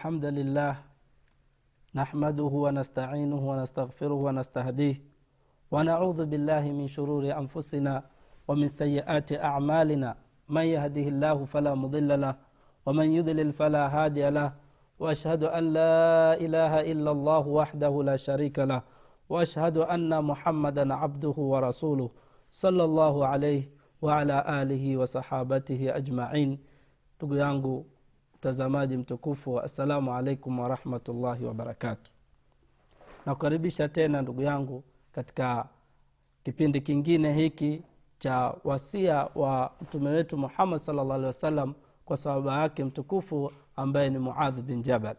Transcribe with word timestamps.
الحمد 0.00 0.24
لله 0.24 0.74
نحمده 1.94 2.52
ونستعينه 2.64 3.40
ونستغفره 3.50 4.14
ونستهديه 4.26 4.96
ونعوذ 5.70 6.20
بالله 6.24 6.64
من 6.72 6.86
شرور 6.88 7.24
أنفسنا 7.42 7.94
ومن 8.48 8.68
سيئات 8.68 9.28
أعمالنا. 9.32 10.10
من 10.48 10.64
يهده 10.76 11.06
الله 11.12 11.44
فلا 11.44 11.74
مضل 11.76 12.10
له 12.20 12.34
ومن 12.86 13.08
يضلل 13.12 13.52
فلا 13.52 13.84
هادي 13.96 14.24
له 14.30 14.48
وأشهد 15.00 15.42
أن 15.44 15.64
لا 15.76 16.32
إله 16.44 16.72
إلا 16.92 17.10
الله 17.16 17.44
وحده 17.60 17.92
لا 18.02 18.16
شريك 18.16 18.56
له 18.58 18.80
وأشهد 19.28 19.76
أن 19.84 20.24
محمدا 20.24 20.94
عبده 20.94 21.36
ورسوله 21.52 22.08
صلى 22.50 22.84
الله 22.88 23.14
عليه 23.26 23.62
وعلى 24.02 24.36
wasahabatihi 24.96 25.90
ajmain 25.92 26.58
ndugu 27.20 27.36
yangu 27.36 27.86
mtazamaji 28.40 28.96
mtukufu 28.96 29.60
assalamu 29.60 30.14
alaikum 30.14 30.58
warahmatullahi 30.58 31.44
wabarakatu 31.44 32.10
nakukaribisha 33.26 33.88
tena 33.88 34.22
ndugu 34.22 34.42
yangu 34.42 34.82
katika 35.12 35.68
kipindi 36.42 36.80
kingine 36.80 37.32
hiki 37.32 37.82
cha 38.18 38.54
wasia 38.64 39.28
wa 39.34 39.70
mtume 39.82 40.10
wetu 40.10 40.38
muhammad 40.38 40.78
salllah 40.78 41.10
alehi 41.14 41.26
wasallam 41.26 41.74
kwa 42.04 42.16
sababu 42.16 42.48
yake 42.48 42.84
mtukufu 42.84 43.52
ambaye 43.76 44.10
ni 44.10 44.18
muadhi 44.18 44.62
bin 44.62 44.82
jabal. 44.82 45.16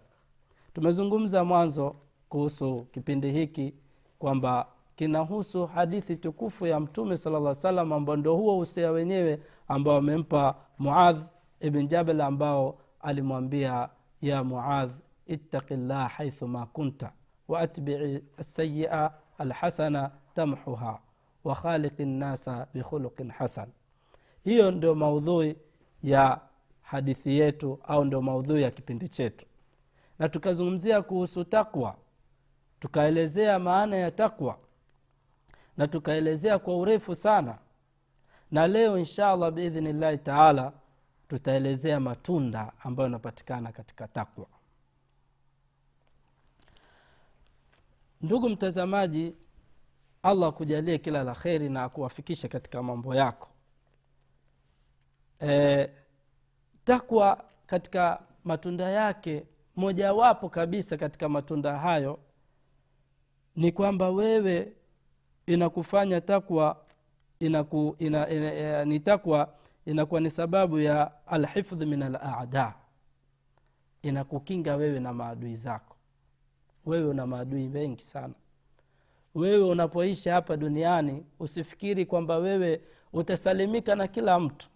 Tumezungumza 0.74 1.44
mwanzo 1.44 1.96
kuhusu 2.30 2.88
kipindi 2.92 3.32
hiki 3.32 3.74
kwamba 4.20 4.68
kinahusu 4.96 5.66
hadithi 5.66 6.16
tukufu 6.16 6.68
ya 6.68 6.80
mtume 6.80 7.18
sala 7.18 7.56
salam 7.56 7.94
ambao 7.94 8.16
ndo 8.16 8.36
huo 8.36 8.60
usia 8.60 8.92
wenyewe 8.92 9.40
ambao 9.68 9.98
amempa 9.98 10.56
muadh 10.80 11.24
ibn 11.60 11.88
jabal 11.88 12.22
ambao 12.22 12.78
alimwambia 13.04 13.90
ya 14.22 14.44
muadh 14.44 14.92
ittaqi 15.28 15.76
llah 15.76 16.10
haithu 16.12 16.48
ma 16.48 16.66
kunta 16.66 17.12
waatbii 17.48 18.24
asayia 18.38 19.12
alhasana 19.38 20.12
tamhuha 20.34 21.00
wakhaliqi 21.44 22.06
nnasa 22.06 22.68
bikhuluqin 22.74 23.32
hasan. 23.32 23.70
Hiyo 24.44 24.72
ndio 24.72 24.96
maudhui 24.96 25.58
ya 26.04 26.42
hadithi 26.82 27.40
yetu 27.40 27.80
au 27.84 28.06
ndio 28.06 28.22
maudhui 28.22 28.62
ya 28.62 28.72
kipindi 28.72 29.08
chetu. 29.08 29.46
Na 30.20 30.30
tukazungumzia 30.30 31.02
kuhusu 31.02 31.44
takwa 31.44 31.96
tukaelezea 32.80 33.60
maana 33.60 33.96
ya 33.96 34.12
takwa 34.12 34.58
na 35.78 35.88
tukaelezea 35.88 36.60
kwa 36.60 36.78
urefu 36.78 37.16
sana. 37.16 37.58
Na 38.52 38.68
leo 38.68 38.98
insha 38.98 39.30
allah 39.30 39.52
biidhnillahi 39.52 40.18
taala 40.18 40.74
tutaelezea 41.32 42.00
matunda 42.00 42.74
ambayo 42.80 43.06
yanapatikana 43.08 43.72
katika 43.72 44.08
takwa 44.08 44.46
ndugu 48.22 48.50
mtazamaji 48.50 49.36
allah 50.24 50.50
akujalie 50.50 50.98
kila 50.98 51.24
la 51.24 51.36
kheri 51.36 51.70
na 51.70 51.84
akuwafikishe 51.84 52.48
katika 52.48 52.84
mambo 52.84 53.16
yako. 53.16 53.48
E, 55.42 55.90
takwa 56.86 57.44
katika 57.66 58.22
matunda 58.44 58.90
yake 58.90 59.46
mojawapo 59.76 60.50
kabisa 60.50 60.98
katika 60.98 61.30
matunda 61.30 61.80
hayo 61.80 62.20
ni 63.56 63.72
kwamba 63.72 64.10
wewe 64.10 64.74
inakufanya 65.46 66.22
takwa 66.22 66.86
inaku, 67.40 67.96
ina, 68.00 68.30
ina, 68.30 68.54
ina, 68.56 68.86
ni 68.86 69.00
takwa 69.00 69.54
inakuwa 69.86 70.22
ni 70.22 70.30
sababu 70.30 70.80
ya 70.80 71.12
alhifdhi 71.28 71.86
min 71.86 72.04
alada. 72.04 72.74
Inakukinga 74.02 74.76
wewe 74.76 75.00
na 75.00 75.14
maadui 75.14 75.56
zako. 75.56 75.96
Wewe 76.86 77.08
una 77.10 77.28
maadui 77.28 77.68
wengi 77.68 78.04
sana. 78.04 78.34
Wewe 79.36 79.64
unapoishi 79.70 80.30
hapa 80.30 80.58
duniani 80.58 81.26
usifikiri 81.40 82.06
kwamba 82.06 82.38
wewe 82.38 82.82
utasalimika 83.14 83.96
na 83.96 84.08
kila 84.08 84.40
mtu. 84.40 84.70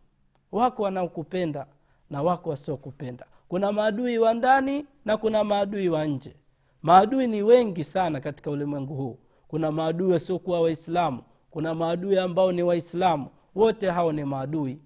Wako 0.52 0.84
wanaokupenda 0.84 1.68
na 2.10 2.22
wako 2.24 2.50
wasiokupenda. 2.50 3.26
Kuna 3.48 3.72
maadui 3.72 4.18
wa 4.18 4.34
ndani 4.34 4.86
na 5.06 5.18
kuna 5.18 5.44
maadui 5.44 5.90
wa 5.90 6.06
nje. 6.06 6.36
Maadui 6.82 7.28
ni 7.28 7.44
wengi 7.44 7.84
sana 7.84 8.20
katika 8.20 8.52
ulimwengu 8.52 8.96
huu. 8.96 9.20
Kuna 9.48 9.72
maadui 9.72 10.12
wasiokuwa 10.12 10.62
waislamu. 10.62 11.24
Kuna 11.52 11.76
maadui 11.76 12.20
ambao 12.20 12.52
ni 12.52 12.64
waislamu. 12.64 13.30
Wote 13.56 13.90
hao 13.92 14.12
ni 14.12 14.24
maadui 14.24 14.80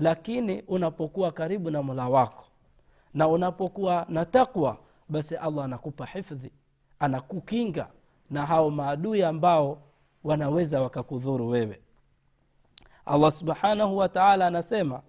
lakini 0.00 0.62
unapokuwa 0.62 1.32
karibu 1.32 1.70
na 1.70 1.82
mola 1.82 2.08
wako 2.08 2.44
na 3.14 3.28
unapokuwa 3.28 4.06
na 4.08 4.24
takwa 4.24 4.76
basi 5.08 5.36
allah 5.36 5.64
anakupa 5.64 6.06
hifdhi 6.06 6.52
anakukinga 6.98 7.88
na 8.30 8.46
hao 8.46 8.70
maadui 8.70 9.22
ambao 9.22 9.82
wanaweza 10.24 10.82
wakakudhuru 10.82 11.48
wewe. 11.48 11.80
Allah 13.06 13.30
subhanahu 13.30 13.96
wataala 13.96 14.46
anasema 14.46 15.02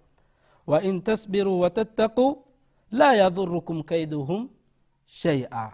wain 0.66 1.02
tasbiru 1.02 1.60
watattaquu 1.60 2.44
la 2.90 3.14
yadhurukum 3.14 3.82
kaiduhum 3.82 4.48
shaia 5.06 5.72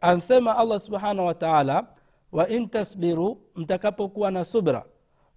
ansema 0.00 0.56
allah 0.56 0.78
subhanahu 0.80 1.26
wataala 1.28 1.86
wain 2.32 2.68
tasbiru 2.68 3.40
mtakapokuwa 3.54 4.30
na 4.30 4.44
subra 4.44 4.84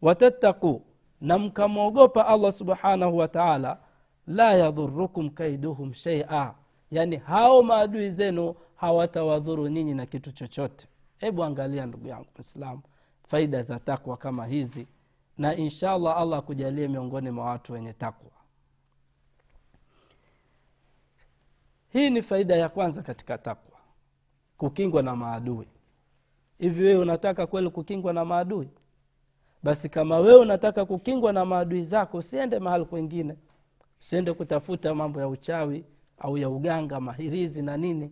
watattaquu 0.02 0.82
na 1.22 1.38
mkamwogopa 1.38 2.28
allah 2.28 2.52
subhanahu 2.52 3.18
wataala 3.18 3.80
la 4.28 4.54
yadhurukum 4.54 5.30
kaiduhum 5.30 5.94
shaia 5.94 6.54
yani 6.92 7.16
hao 7.18 7.64
maadui 7.64 8.10
zenu 8.12 8.56
hawatawadhuru 8.76 9.68
nyinyi 9.68 9.94
na 9.94 10.06
kitu 10.06 10.32
chochote. 10.32 10.88
Hebu 11.18 11.44
angalia 11.44 11.86
ndugu 11.86 12.08
yangu 12.08 12.28
mwislamu 12.36 12.82
faida 13.28 13.62
za 13.62 13.80
takwa 13.80 14.18
kama 14.18 14.46
hizi 14.46 14.88
na 15.38 15.56
inshallah 15.56 16.18
allah 16.18 16.40
akujalie 16.40 16.88
miongoni 16.88 17.32
mwa 17.32 17.46
watu 17.46 17.74
wenye 17.74 17.94
takwa. 17.94 18.32
Hii 21.90 22.10
ni 22.10 22.22
faida 22.22 22.56
ya 22.56 22.70
kwanza 22.70 23.02
katika 23.02 23.38
takwa 23.38 23.80
kukingwa 24.58 25.04
na 25.04 25.16
maadui. 25.16 25.68
Hivi 26.60 26.84
wewe 26.84 27.02
unataka 27.02 27.48
kweli 27.48 27.70
kukingwa 27.70 28.14
na 28.14 28.26
maadui 28.26 28.70
basi 29.68 29.90
kama 29.90 30.18
wewe 30.18 30.40
unataka 30.40 30.86
kukingwa 30.86 31.34
na 31.34 31.46
maadui 31.46 31.84
zako 31.84 32.18
usiende 32.18 32.60
mahali 32.60 32.86
kwengine 32.86 33.36
usiende 34.02 34.34
kutafuta 34.34 34.96
mambo 34.96 35.20
ya 35.20 35.28
uchawi 35.28 35.86
au 36.18 36.38
ya 36.38 36.50
uganga 36.50 37.00
mahirizi 37.00 37.62
na 37.62 37.78
nini. 37.78 38.12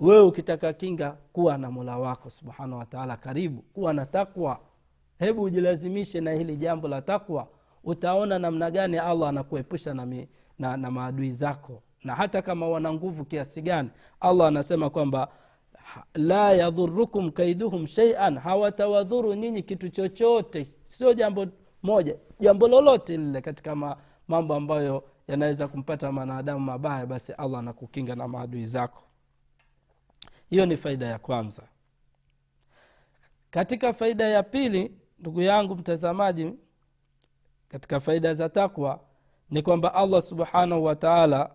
Wewe 0.00 0.22
ukitaka 0.22 0.72
kinga 0.72 1.16
kuwa 1.32 1.58
na 1.58 1.70
mola 1.70 1.98
wako 1.98 2.30
subhanahu 2.30 2.78
wataala 2.78 3.16
karibu 3.16 3.62
kuwa 3.62 3.92
na 3.92 4.06
takwa. 4.06 4.60
Hebu 5.18 5.42
ujilazimishe 5.42 6.20
na 6.20 6.32
hili 6.32 6.56
jambo 6.56 6.88
la 6.88 7.02
takwa. 7.02 7.48
Utaona 7.84 8.38
namna 8.38 8.70
gani 8.70 8.98
allah 8.98 9.28
anakuepusha 9.28 9.94
na, 9.94 10.26
na, 10.58 10.76
na 10.76 10.90
maadui 10.90 11.30
zako. 11.32 11.82
Na 12.04 12.14
hata 12.14 12.42
kama 12.42 12.68
wana 12.68 12.92
nguvu 12.92 13.24
kiasi 13.24 13.62
gani 13.62 13.90
allah 14.20 14.48
anasema 14.48 14.90
kwamba 14.90 15.28
la 16.14 16.52
yadhurukum 16.52 17.30
kaiduhum 17.30 17.86
sheian 17.86 18.38
hawatawadhuru 18.38 19.34
nyinyi 19.34 19.62
kitu 19.62 19.88
chochote. 19.88 20.66
Sio 20.84 21.12
jambo 21.14 21.46
moja 21.82 22.16
jambo 22.40 22.68
lolote 22.68 23.16
lile 23.16 23.40
katika 23.40 23.74
ma, 23.74 23.96
mambo 24.28 24.54
ambayo 24.54 25.04
yanaweza 25.28 25.68
kumpata 25.68 26.12
mwanadamu 26.12 26.60
mabaya 26.64 27.06
basi 27.06 27.32
allah 27.32 27.58
anakukinga 27.58 28.14
na 28.14 28.28
maadui 28.28 28.66
zako. 28.66 29.02
Hiyo 30.50 30.66
ni 30.66 30.76
faida 30.76 31.06
ya 31.06 31.18
kwanza. 31.18 31.62
Katika 33.50 33.92
faida 33.92 34.24
ya 34.28 34.42
pili 34.42 34.94
ndugu 35.18 35.40
yangu 35.42 35.74
mtazamaji 35.76 36.52
katika 37.68 38.00
faida 38.00 38.34
za 38.34 38.48
takwa 38.48 39.00
ni 39.50 39.62
kwamba 39.62 39.94
allah 39.94 40.22
subhanahu 40.22 40.84
wataala 40.84 41.50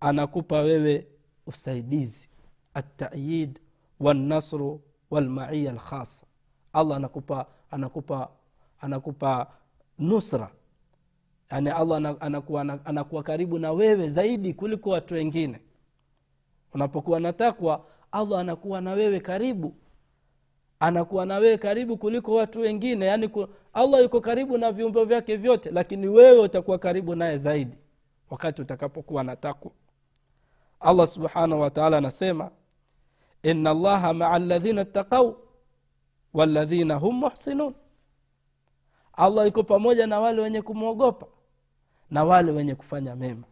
anakupa 0.00 0.58
wewe 0.60 1.06
usaidizi 1.46 2.28
atayid 2.74 3.60
walnasru 4.00 4.80
walmaiya 5.10 5.72
lkhasa 5.72 6.26
allah 6.72 6.96
anakupa 6.96 7.46
anakupa 7.70 8.28
anakupa 8.80 9.46
nusra. 9.98 10.50
Yani 11.50 11.70
allah 11.70 12.16
anakuwa, 12.20 12.60
anakuwa 12.84 13.22
karibu 13.22 13.58
na 13.58 13.72
wewe 13.72 14.08
zaidi 14.08 14.54
kuliko 14.54 14.90
watu 14.90 15.14
wengine. 15.14 15.60
Unapokuwa 16.74 17.20
na 17.20 17.32
takwa 17.32 17.84
allah 18.12 18.40
anakuwa 18.40 18.80
na 18.80 18.92
wewe 18.92 19.20
karibu. 19.20 19.74
Anakuwa 20.80 21.26
na 21.26 21.36
wewe 21.38 21.58
karibu 21.58 21.96
kuliko 21.96 22.34
watu 22.34 22.60
wengine. 22.60 23.06
Yani 23.06 23.28
ku, 23.28 23.48
allah 23.72 24.02
yuko 24.02 24.20
karibu 24.20 24.58
na 24.58 24.72
viumbe 24.72 25.04
vyake 25.04 25.36
vyote 25.36 25.70
lakini 25.70 26.08
wewe 26.08 26.38
utakuwa 26.38 26.78
karibu 26.78 27.14
naye 27.14 27.36
zaidi 27.38 27.76
wakati 28.30 28.62
utakapokuwa 28.62 29.24
na 29.24 29.36
takwa 29.36 29.70
allah 30.80 31.06
subhanahu 31.06 31.60
wataala 31.62 31.98
anasema 31.98 32.50
ina 33.42 33.70
allaha 33.70 34.12
maa 34.12 34.38
ladhina 34.38 34.84
taqau 34.84 35.36
waladhina 36.34 36.94
hum 36.96 37.16
muhsinun 37.18 37.74
allah 39.12 39.48
iko 39.48 39.62
pamoja 39.62 40.06
na 40.06 40.20
wale 40.20 40.42
wenye 40.42 40.62
kumwogopa 40.62 41.26
na 42.10 42.24
wale 42.24 42.52
wenye 42.52 42.74
kufanya 42.74 43.16
mema. 43.16 43.44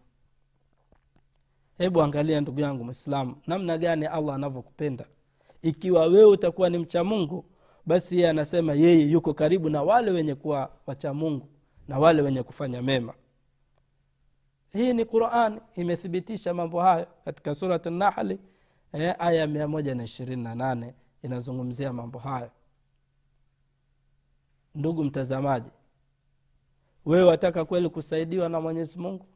Hebu 1.79 2.03
angalia 2.03 2.41
ndugu 2.41 2.61
yangu 2.61 2.85
mwislamu 2.85 3.37
namna 3.47 3.79
gani 3.79 4.07
allah 4.07 4.35
anavyokupenda. 4.35 5.05
Ikiwa 5.63 6.07
wewe 6.07 6.25
utakuwa 6.25 6.71
ni 6.71 6.79
mcha 6.79 7.05
mungu 7.05 7.45
basi 7.87 8.17
yeye 8.17 8.29
anasema 8.31 8.75
yeye 8.75 9.01
yuko 9.11 9.35
karibu 9.35 9.71
na 9.71 9.83
wale 9.83 10.11
wenye 10.11 10.35
kuwa 10.35 10.71
wacha 10.87 11.15
mungu 11.15 11.49
na 11.89 11.99
wale 11.99 12.23
wenye 12.23 12.43
kufanya 12.43 12.83
mema. 12.83 13.15
Hii 14.73 14.93
ni 14.93 15.05
quran 15.05 15.61
imethibitisha 15.77 16.55
mambo 16.55 16.81
hayo 16.81 17.07
katika 17.25 17.55
surat 17.55 17.87
nahli 17.87 18.39
eh, 18.93 19.15
aya 19.19 19.47
mia 19.47 19.69
moja 19.69 19.95
na 19.95 20.05
ishirini 20.05 20.43
na 20.43 20.55
nane 20.55 20.95
inazungumzia 21.23 21.93
mambo 21.93 22.19
hayo. 22.19 22.51
Ndugu 24.75 25.05
mtazamaji 25.05 25.71
wewe 27.07 27.25
wataka 27.25 27.65
kweli 27.65 27.89
kusaidiwa 27.89 28.49
na 28.49 28.61
mwenyezi 28.61 28.99
mungu? 28.99 29.27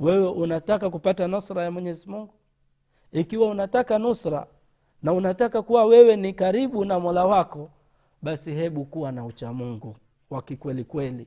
Wewe 0.00 0.28
unataka 0.28 0.90
kupata 0.90 1.26
nusra 1.28 1.62
ya 1.64 1.70
mwenyezi 1.70 2.10
mungu? 2.10 2.34
Ikiwa 3.12 3.48
unataka 3.50 3.98
nusra 3.98 4.46
na 5.02 5.12
unataka 5.12 5.62
kuwa 5.62 5.84
wewe 5.84 6.16
ni 6.16 6.32
karibu 6.32 6.84
na 6.84 7.00
mola 7.00 7.24
wako 7.26 7.70
basi 8.22 8.52
hebu 8.52 8.84
kuwa 8.84 9.12
na 9.12 9.24
uchamungu 9.24 9.96
wa 10.30 10.42
kikweli 10.42 10.84
kweli. 10.84 11.26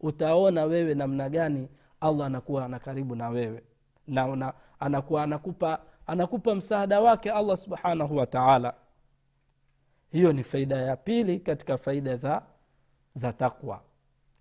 Utaona 0.00 0.64
wewe 0.64 0.94
namna 0.94 1.28
gani 1.28 1.68
allah 2.00 2.26
anakuwa 2.26 2.64
ana 2.64 2.78
karibu 2.78 3.14
na 3.16 3.28
wewe 3.28 3.62
na 4.06 4.26
una, 4.26 4.52
anakuwa 4.80 5.22
anakupa 5.22 5.80
anakupa 6.06 6.54
msaada 6.54 7.00
wake 7.00 7.30
allah 7.32 7.56
subhanahu 7.56 8.16
wa 8.16 8.26
taala. 8.26 8.74
Hiyo 10.12 10.32
ni 10.32 10.44
faida 10.44 10.76
ya 10.76 10.96
pili 10.96 11.40
katika 11.40 11.78
faida 11.78 12.16
za 12.16 12.42
za 13.14 13.32
takwa 13.32 13.82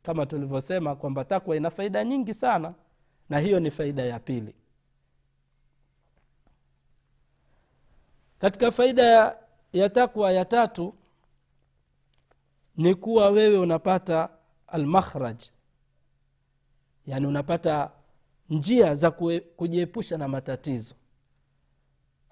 kama 0.04 0.26
tulivyosema 0.26 0.96
kwamba 0.96 1.26
takwa 1.26 1.56
ina 1.56 1.72
faida 1.72 2.04
nyingi 2.04 2.34
sana 2.34 2.74
na 3.30 3.40
hiyo 3.40 3.60
ni 3.60 3.72
faida 3.72 4.04
ya 4.04 4.20
pili. 4.20 4.56
Katika 8.40 8.72
faida 8.72 9.04
ya, 9.04 9.38
ya 9.74 9.90
takwa 9.90 10.32
ya 10.32 10.46
tatu 10.46 10.94
ni 12.78 12.96
kuwa 12.96 13.30
wewe 13.30 13.58
unapata 13.58 14.30
almakhraj. 14.68 15.44
Yaani 17.06 17.26
unapata 17.28 17.92
njia 18.50 18.96
za 18.96 19.12
kujiepusha 19.56 20.18
na 20.18 20.28
matatizo 20.28 20.96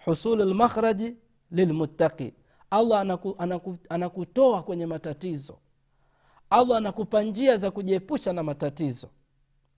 husulu 0.05 0.45
lmakhraji 0.45 1.15
lilmuttaqi. 1.51 2.33
Allah 2.71 2.99
anaku, 2.99 3.35
anaku, 3.37 3.77
anakutoa 3.89 4.63
kwenye 4.63 4.85
matatizo. 4.85 5.57
Allah 6.49 6.77
anakupa 6.77 7.23
njia 7.23 7.57
za 7.57 7.71
kujiepusha 7.71 8.33
na 8.33 8.43
matatizo. 8.43 9.09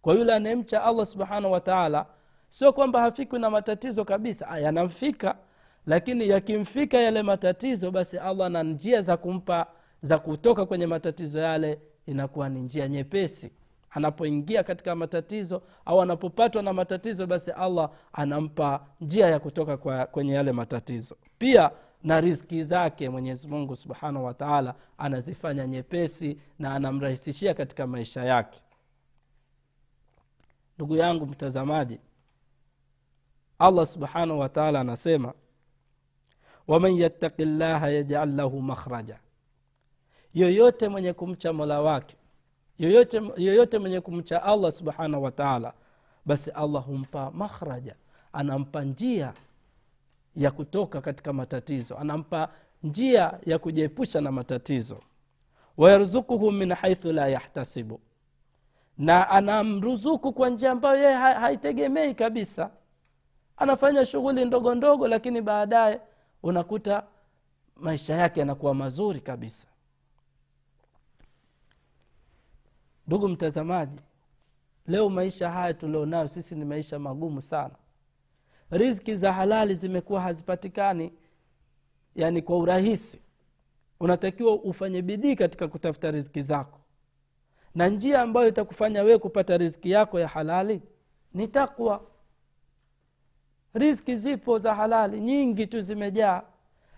Kwa 0.01 0.13
yule 0.13 0.33
anayemcha 0.36 0.83
allah 0.83 1.06
subhanahu 1.06 1.54
wataala 1.54 2.06
sio 2.50 2.74
kwamba 2.74 3.01
hafikwi 3.01 3.39
na 3.39 3.50
matatizo 3.50 4.06
kabisa 4.06 4.60
yanamfika 4.60 5.38
lakini 5.86 6.30
yakimfika 6.30 6.98
yale 6.98 7.24
matatizo 7.24 7.92
basi 7.92 8.18
allah 8.18 8.48
ana 8.48 8.63
njia 8.63 9.01
za 9.01 9.18
kumpa 9.18 9.68
za 10.01 10.19
kutoka 10.19 10.66
kwenye 10.66 10.88
matatizo 10.88 11.39
yale 11.39 11.80
inakuwa 12.06 12.50
ni 12.50 12.62
njia 12.62 12.88
nyepesi 12.88 13.51
anapoingia 13.95 14.63
katika 14.63 14.95
matatizo 14.95 15.62
au 15.86 16.01
anapopatwa 16.01 16.62
na 16.63 16.74
matatizo 16.74 17.27
basi 17.27 17.51
allah 17.51 17.89
anampa 18.13 18.86
njia 19.01 19.27
ya 19.27 19.39
kutoka 19.39 19.77
kwa, 19.77 20.06
kwenye 20.06 20.33
yale 20.33 20.51
matatizo. 20.51 21.18
Pia 21.38 21.71
na 22.03 22.21
riski 22.21 22.63
zake 22.63 23.09
mwenyezi 23.09 23.47
mungu 23.47 23.75
subhanahu 23.75 24.25
wataala 24.25 24.75
anazifanya 24.97 25.68
nyepesi 25.68 26.38
na 26.59 26.75
anamrahisishia 26.75 27.53
katika 27.53 27.88
maisha 27.88 28.24
yake. 28.25 28.62
Ndugu 30.75 30.95
yangu 30.95 31.25
mtazamaji 31.25 32.00
allah 33.59 33.86
subhanahu 33.86 34.39
wataala 34.39 34.80
anasema 34.80 35.33
waman 36.68 36.95
yattaki 36.98 37.45
llaha 37.45 37.89
yajal 37.89 38.36
lahu 38.36 38.62
makhraja. 38.62 39.19
Yoyote 40.33 40.88
mwenye 40.89 41.13
kumcha 41.13 41.53
mola 41.53 41.81
wake 41.81 42.15
yoyote, 42.80 43.22
yoyote 43.38 43.80
mwenye 43.80 44.01
kumcha 44.01 44.44
allah 44.44 44.72
subhanahu 44.72 45.24
wataala 45.24 45.74
basi 46.25 46.51
allah 46.51 46.83
humpa 46.86 47.31
makhraja. 47.31 47.95
Anampa 48.33 48.83
njia 48.83 49.33
ya 50.36 50.51
kutoka 50.51 51.01
katika 51.01 51.33
matatizo. 51.33 51.98
Anampa 51.98 52.50
njia 52.83 53.39
ya 53.45 53.60
kujiepusha 53.60 54.22
na 54.22 54.31
matatizo. 54.31 54.98
Wayarzukuhu 55.77 56.51
min 56.51 56.74
haithu 56.74 57.12
la 57.12 57.27
yahtasibu. 57.27 58.00
Na 58.98 59.30
anamruzuku 59.30 60.33
kwa 60.33 60.50
njia 60.50 60.72
ambayo 60.72 61.04
yeye 61.04 61.16
haitegemei 61.16 62.16
kabisa. 62.16 62.69
Anafanya 63.57 64.06
shughuli 64.06 64.45
ndogo 64.45 64.75
ndogo 64.75 65.07
lakini 65.07 65.42
baadaye 65.42 66.01
unakuta 66.44 67.04
maisha 67.75 68.16
yake 68.16 68.39
yanakuwa 68.39 68.74
mazuri 68.75 69.19
kabisa 69.19 69.68
ndugu 73.07 73.28
mtazamaji 73.28 74.00
leo 74.88 75.10
maisha 75.10 75.52
haya 75.52 75.74
tulionayo 75.74 76.28
sisi 76.28 76.56
ni 76.56 76.66
maisha 76.66 77.00
magumu 77.00 77.42
sana. 77.42 77.75
Riski 78.72 79.16
za 79.16 79.34
halali 79.34 79.75
zimekuwa 79.75 80.22
hazipatikani 80.22 81.13
yani 82.16 82.42
kwa 82.42 82.57
urahisi. 82.57 83.22
Unatakiwa 84.00 84.54
ufanye 84.54 85.02
bidii 85.02 85.36
katika 85.36 85.68
kutafuta 85.68 86.12
riziki 86.12 86.42
zako. 86.42 86.80
Na 87.75 87.88
njia 87.88 88.22
ambayo 88.22 88.48
itakufanya 88.48 89.04
wewe 89.04 89.18
kupata 89.18 89.58
riziki 89.58 89.92
yako 89.92 90.19
ya 90.19 90.28
halali 90.28 90.81
ni 91.34 91.48
takwa. 91.48 92.01
Riziki 93.74 94.18
zipo 94.18 94.58
za 94.58 94.75
halali 94.75 95.19
nyingi 95.22 95.68
tu 95.68 95.81
zimejaa. 95.81 96.42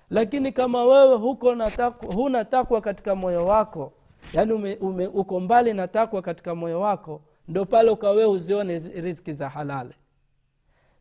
Lakini 0.09 0.51
kama 0.51 0.83
wewe 0.85 1.15
huko 1.15 1.55
na 1.55 1.71
huna 2.15 2.45
takwa 2.45 2.81
katika 2.81 3.15
moyo 3.15 3.45
wako 3.45 3.93
yaani 4.33 4.53
ume, 4.53 4.75
ume, 4.75 5.07
uko 5.07 5.39
mbali 5.39 5.73
na 5.73 5.87
takwa 5.87 6.21
katika 6.21 6.55
moyo 6.55 6.79
wako 6.81 7.21
ndo 7.47 7.65
pale 7.65 7.89
ukawe 7.91 8.25
uzione 8.25 8.79
riziki 8.79 9.33
za 9.33 9.49
halali. 9.49 9.93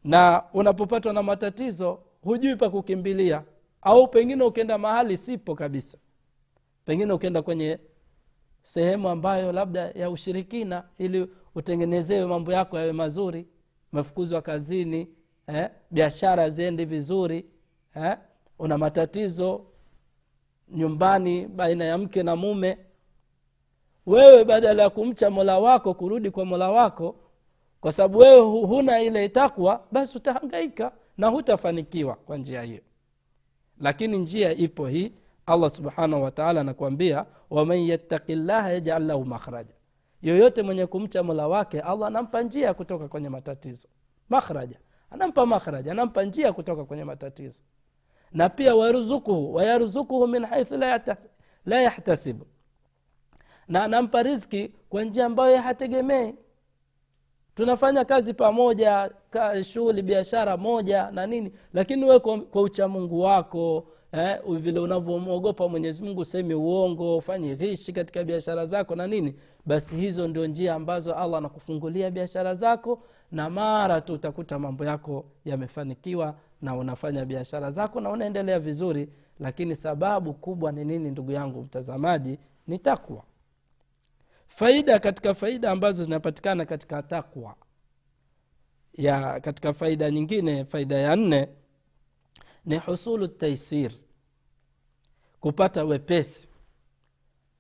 Na 0.05 0.43
unapopatwa 0.55 1.13
na 1.13 1.23
matatizo 1.23 1.99
hujui 2.23 2.57
pa 2.57 2.71
kukimbilia. 2.71 3.43
Au 3.83 4.09
pengine 4.09 4.45
ukienda 4.45 4.79
mahali 4.79 5.17
sipo 5.17 5.55
kabisa. 5.55 5.99
Pengine 6.85 7.13
ukienda 7.13 7.43
kwenye 7.43 7.79
sehemu 8.63 9.09
ambayo 9.09 9.53
labda 9.53 9.81
ya 9.81 10.11
ushirikina 10.11 10.85
ili 10.99 11.29
utengenezewe 11.55 12.27
mambo 12.27 12.53
yako 12.53 12.79
yawe 12.79 12.93
mazuri. 12.93 13.47
Umefukuzwa 13.93 14.43
kazini 14.43 15.09
eh, 15.47 15.71
biashara 15.91 16.51
ziendi 16.51 16.85
vizuri 16.85 17.47
eh, 17.97 18.17
una 18.59 18.79
matatizo 18.79 19.65
nyumbani 20.69 21.47
baina 21.47 21.85
ya 21.85 21.99
mke 21.99 22.23
na 22.23 22.37
mume 22.37 22.79
wewe 24.07 24.45
badala 24.45 24.83
ya 24.83 24.91
kumcha 24.91 25.31
mola 25.31 25.59
wako 25.59 25.95
kurudi 25.95 26.31
kwa 26.31 26.45
mola 26.45 26.71
wako 26.71 27.17
kwa 27.81 27.93
sababu 27.93 28.19
wewe 28.19 28.41
huna 28.67 29.03
ile 29.03 29.29
takwa 29.29 29.85
basi 29.93 30.17
utahangaika 30.19 30.93
na 31.19 31.29
hutafanikiwa 31.29 32.15
kwa 32.15 32.37
njia 32.37 32.63
hiyo. 32.63 32.81
Lakini 33.81 34.19
njia 34.19 34.53
ipo 34.53 34.87
hii 34.87 35.13
allah 35.47 35.71
subhanahu 35.71 36.23
wataala 36.23 36.61
anakuambia 36.61 37.27
waman 37.51 37.79
yattaki 37.79 38.35
llaha 38.35 38.71
yajal 38.73 39.03
lahu 39.07 39.25
makhraja. 39.25 39.75
Yoyote 40.23 40.63
mwenye 40.63 40.87
kumcha 40.87 41.23
mola 41.23 41.49
wake 41.49 41.81
allah 41.81 42.09
anampa 42.09 42.43
njia 42.43 42.75
kutoka 42.75 43.09
kwenye 43.09 43.29
matatizo. 43.29 43.89
Makhraja. 44.29 44.79
Anampa 45.11 45.47
makhraja 45.47 45.93
anampa 45.93 46.23
njia 46.23 46.53
kutoka 46.53 46.85
kwenye 46.85 47.05
matatizo. 47.05 47.63
Na 48.33 48.49
pia 48.49 48.75
waruzukuhu 48.75 49.55
wayaruzukuhu 49.55 50.27
min 50.27 50.45
haithu 50.45 50.77
la 51.67 51.81
yahtasibu 51.83 52.47
na 53.69 53.85
anampa 53.85 54.23
rizki 54.23 54.73
kwa 54.89 55.05
njia 55.05 55.27
ambayo 55.27 55.59
hategemei. 55.63 56.35
Tunafanya 57.55 58.05
kazi 58.05 58.35
pamoja 58.35 59.11
ka, 59.31 59.65
shughuli 59.65 60.03
biashara 60.03 60.57
moja 60.57 61.11
na 61.11 61.27
nini 61.27 61.53
lakini 61.73 62.05
we 62.05 62.19
kwa, 62.19 62.41
kwa 62.41 62.63
uchamungu 62.63 63.21
wako 63.21 63.87
eh, 64.13 64.39
vile 64.49 64.81
unavyomwogopa 64.81 65.69
mwenyezi 65.69 66.09
usemi 66.11 66.55
uongo 66.55 67.17
ufanye 67.17 67.57
ghishi 67.57 67.93
katika 67.93 68.25
biashara 68.25 68.67
zako 68.67 68.95
na 68.97 69.07
nini 69.07 69.35
basi 69.67 69.97
hizo 69.97 70.29
ndio 70.29 70.47
njia 70.47 70.75
ambazo 70.75 71.15
allah 71.15 71.39
anakufungulia 71.39 72.11
biashara 72.11 72.55
zako 72.55 73.03
na 73.33 73.51
mara 73.51 74.01
tu 74.01 74.13
utakuta 74.15 74.59
mambo 74.59 74.85
yako 74.85 75.25
yamefanikiwa 75.45 76.35
na 76.63 76.77
unafanya 76.77 77.25
biashara 77.25 77.71
zako 77.71 78.01
na 78.01 78.11
unaendelea 78.11 78.59
vizuri 78.59 79.09
lakini 79.41 79.77
sababu 79.77 80.35
kubwa 80.35 80.73
ni 80.73 80.85
nini 80.85 81.11
ndugu 81.11 81.33
yangu 81.33 81.61
mtazamaji 81.63 82.39
ni 82.67 82.79
takwa 82.79 83.23
faida 84.57 84.99
katika 84.99 85.35
faida 85.35 85.71
ambazo 85.71 86.05
zinapatikana 86.05 86.65
katika 86.67 87.03
takwa. 87.03 87.57
Ya 88.93 89.41
katika 89.41 89.73
faida 89.73 90.11
nyingine 90.11 90.65
faida 90.65 90.99
ya 90.99 91.17
nne 91.17 91.49
ni 92.65 92.79
husulu 92.79 93.29
taisir. 93.29 93.93
Kupata 95.41 95.85
wepesi. 95.85 96.49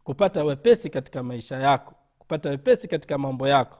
Kupata 0.04 0.44
wepesi 0.44 0.90
katika 0.90 1.22
maisha 1.22 1.56
yako. 1.56 1.94
Kupata 2.18 2.50
wepesi 2.50 2.88
katika 2.88 3.18
mambo 3.18 3.48
yako. 3.48 3.78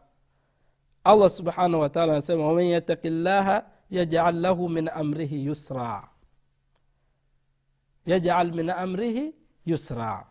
Allah 1.05 1.31
subhanahu 1.31 1.81
wataala 1.83 2.13
anasema 2.13 2.47
waman 2.47 2.65
yataki 2.65 3.11
llaha 3.11 3.67
yajal 3.91 4.41
lahu 4.41 4.69
min 4.69 4.89
amrihi 4.89 5.45
yusra. 5.47 6.09
Yajal 8.07 8.53
min 8.53 8.71
amrihi 8.71 9.35
yusra 9.67 10.27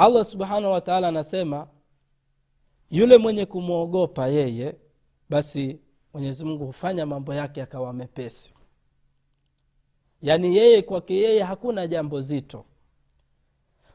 allah 0.00 0.24
subhanahu 0.24 0.72
wataala 0.72 1.08
anasema 1.08 1.66
yule 2.90 3.18
mwenye 3.18 3.46
kumwogopa 3.46 4.28
yeye 4.28 4.74
basi 5.30 5.80
mwenyezi 6.14 6.44
mungu 6.44 6.66
hufanya 6.66 7.06
mambo 7.06 7.34
yake 7.34 7.62
akawa 7.62 7.92
mepesi. 7.92 8.54
Yaani 10.22 10.56
yeye 10.56 10.82
kwake 10.82 11.14
yeye 11.14 11.42
hakuna 11.42 11.86
jambo 11.86 12.20
zito. 12.20 12.64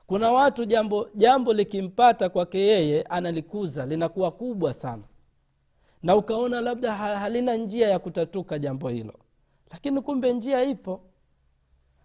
Kuna 0.07 0.31
watu 0.31 0.65
jambo 0.65 1.09
jambo 1.15 1.53
likimpata 1.53 2.29
kwake 2.29 2.59
yeye 2.59 3.01
analikuza 3.01 3.85
linakuwa 3.85 4.31
kubwa 4.31 4.74
sana. 4.74 5.03
Na 6.03 6.15
ukaona 6.15 6.62
labda 6.62 6.95
halina 6.95 7.55
njia 7.55 7.88
ya 7.88 8.00
kutatuka 8.00 8.59
jambo 8.59 8.89
hilo. 8.89 9.13
Lakini 9.71 10.01
kumbe 10.01 10.33
njia 10.33 10.63
ipo. 10.63 11.01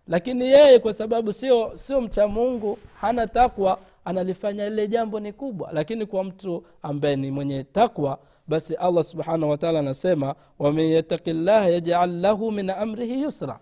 Lakini 0.08 0.44
yeye 0.44 0.78
kwa 0.78 0.92
sababu 0.92 1.32
sio 1.32 1.76
sio 1.76 2.00
mcha 2.00 2.28
mungu 2.28 2.78
hana 3.00 3.26
takwa 3.26 3.78
analifanya 4.04 4.68
lile 4.70 4.88
jambo 4.88 5.20
ni 5.20 5.32
kubwa. 5.32 5.72
Lakini 5.72 6.06
kwa 6.06 6.24
mtu 6.24 6.64
ambaye 6.82 7.16
ni 7.16 7.30
mwenye 7.30 7.64
takwa 7.64 8.18
basi 8.46 8.74
allah 8.74 9.04
subhanahu 9.04 9.50
wataala 9.50 9.78
anasema 9.78 10.34
waman 10.58 10.84
yataki 10.84 11.32
llaha 11.32 11.68
yajal 11.68 12.20
lahu 12.20 12.50
min 12.52 12.70
amrihi 12.70 13.22
yusra. 13.22 13.60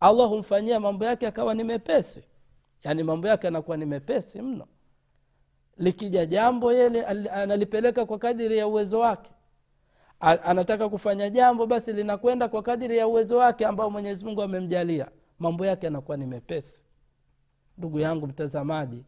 Allah 0.00 0.28
humfanyia 0.28 0.80
mambo 0.80 1.04
yake 1.04 1.26
akawa 1.26 1.54
ni 1.54 1.64
mepesi. 1.64 2.24
Yaani 2.84 3.02
mambo 3.02 3.28
yake 3.28 3.48
anakuwa 3.48 3.76
ni 3.76 3.84
mepesi 3.86 4.42
mno. 4.42 4.66
Likija 5.76 6.26
jambo 6.26 6.72
yele 6.72 7.04
analipeleka 7.30 8.06
kwa 8.06 8.18
kadiri 8.18 8.58
ya 8.58 8.66
uwezo 8.66 8.98
wake. 9.00 9.30
Anataka 10.20 10.88
kufanya 10.88 11.30
jambo 11.30 11.66
basi 11.66 11.92
linakwenda 11.92 12.48
kwa 12.48 12.62
kadiri 12.62 12.98
ya 12.98 13.06
uwezo 13.08 13.36
wake 13.38 13.66
ambao 13.66 13.90
mwenyezi 13.90 14.24
mungu 14.24 14.42
amemjalia. 14.42 15.08
Mambo 15.38 15.66
yake 15.66 15.86
anakuwa 15.86 16.16
ni 16.16 16.26
mepesi. 16.26 16.84
Ndugu 17.78 18.00
yangu 18.00 18.26
mtazamaji 18.26 19.04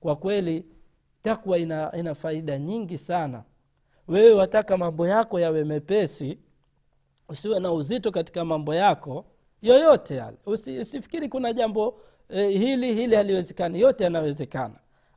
kwa 0.00 0.16
kweli 0.16 0.66
takwa 1.22 1.58
ina, 1.58 1.92
ina 1.96 2.14
faida 2.14 2.58
nyingi 2.58 2.98
sana. 2.98 3.42
Wewe 4.08 4.32
wataka 4.34 4.76
mambo 4.76 5.06
yako 5.08 5.40
yawe 5.40 5.64
mepesi 5.64 6.38
usiwe 7.28 7.60
na 7.60 7.72
uzito 7.72 8.10
katika 8.10 8.44
mambo 8.44 8.74
yako 8.74 9.24
yoyote 9.62 10.16
yale. 10.16 10.36
Usi, 10.46 10.78
usifikiri 10.78 11.28
kuna 11.28 11.52
jambo 11.52 12.00
eh, 12.28 12.50
hili 12.50 12.94
hili 12.94 13.14
haliwezekani 13.16 13.80
yote 13.80 14.04
yanawezekana. 14.04 14.74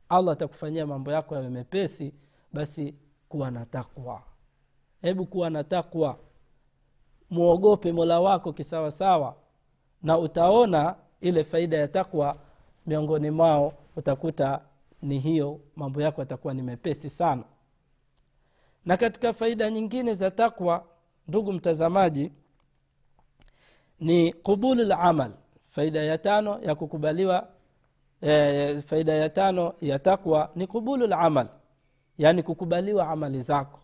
Allah 0.08 0.32
atakufanyia 0.32 0.86
mambo 0.86 1.12
yako 1.12 1.34
yawe 1.34 1.48
mepesi 1.48 2.12
basi 2.52 2.94
kuwa 3.28 3.50
na 3.50 3.66
takwa. 3.66 4.22
Hebu 5.02 5.26
kuwa 5.26 5.50
na 5.50 5.64
takwa. 5.64 6.18
Mwogope 7.30 7.92
mola 7.92 8.20
wako 8.20 8.52
kisawasawa 8.52 9.36
na 10.02 10.18
utaona 10.18 10.94
ile 11.20 11.44
faida 11.44 11.76
ya 11.76 11.88
takwa 11.88 12.36
miongoni 12.86 13.30
mwao 13.30 13.72
utakuta 13.96 14.60
ni 15.02 15.18
hiyo 15.18 15.60
mambo 15.76 16.02
yako 16.02 16.20
yatakuwa 16.20 16.54
ni 16.54 16.62
mepesi 16.62 17.10
sana. 17.10 17.44
Na 18.84 18.96
katika 18.96 19.32
faida 19.32 19.70
nyingine 19.70 20.14
za 20.14 20.30
takwa 20.30 20.86
ndugu 21.28 21.52
mtazamaji 21.52 22.32
ni 24.00 24.32
qubulu 24.32 24.84
lamal 24.84 25.32
faida 25.68 26.02
ya 26.02 26.18
tano 26.18 26.60
ya 26.62 26.74
kukubaliwa 26.74 27.48
e, 28.22 28.80
faida 28.80 29.12
ya 29.12 29.28
tano 29.28 29.74
ya 29.80 29.98
takwa 29.98 30.50
ni 30.56 30.66
qubulu 30.66 31.06
lamal 31.06 31.48
yaani 32.18 32.42
kukubaliwa 32.42 33.08
amali 33.08 33.40
zako. 33.40 33.80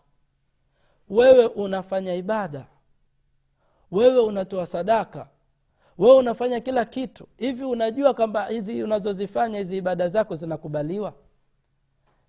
Wewe 1.09 1.45
unafanya 1.45 2.13
ibada 2.15 2.67
wewe 3.91 4.19
unatoa 4.19 4.65
sadaka 4.65 5.29
wewe 5.97 6.15
unafanya 6.17 6.59
kila 6.59 6.85
kitu. 6.85 7.27
Hivi 7.37 7.63
unajua 7.63 8.13
kwamba 8.13 8.45
hizi 8.47 8.83
unazozifanya 8.83 9.57
hizi 9.57 9.77
ibada 9.77 10.07
zako 10.07 10.35
zinakubaliwa? 10.35 11.13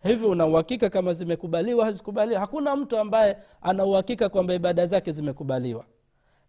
Hivi 0.03 0.25
una 0.27 0.47
uhakika 0.47 0.91
kama 0.91 1.13
zimekubaliwa 1.13 1.85
hazikubaliwa 1.85 2.41
hakuna 2.41 2.77
mtu 2.77 2.99
ambaye 2.99 3.37
ana 3.63 3.85
uhakika 3.85 4.29
kwamba 4.29 4.55
ibada 4.55 4.87
zake 4.87 5.13
zimekubaliwa. 5.13 5.85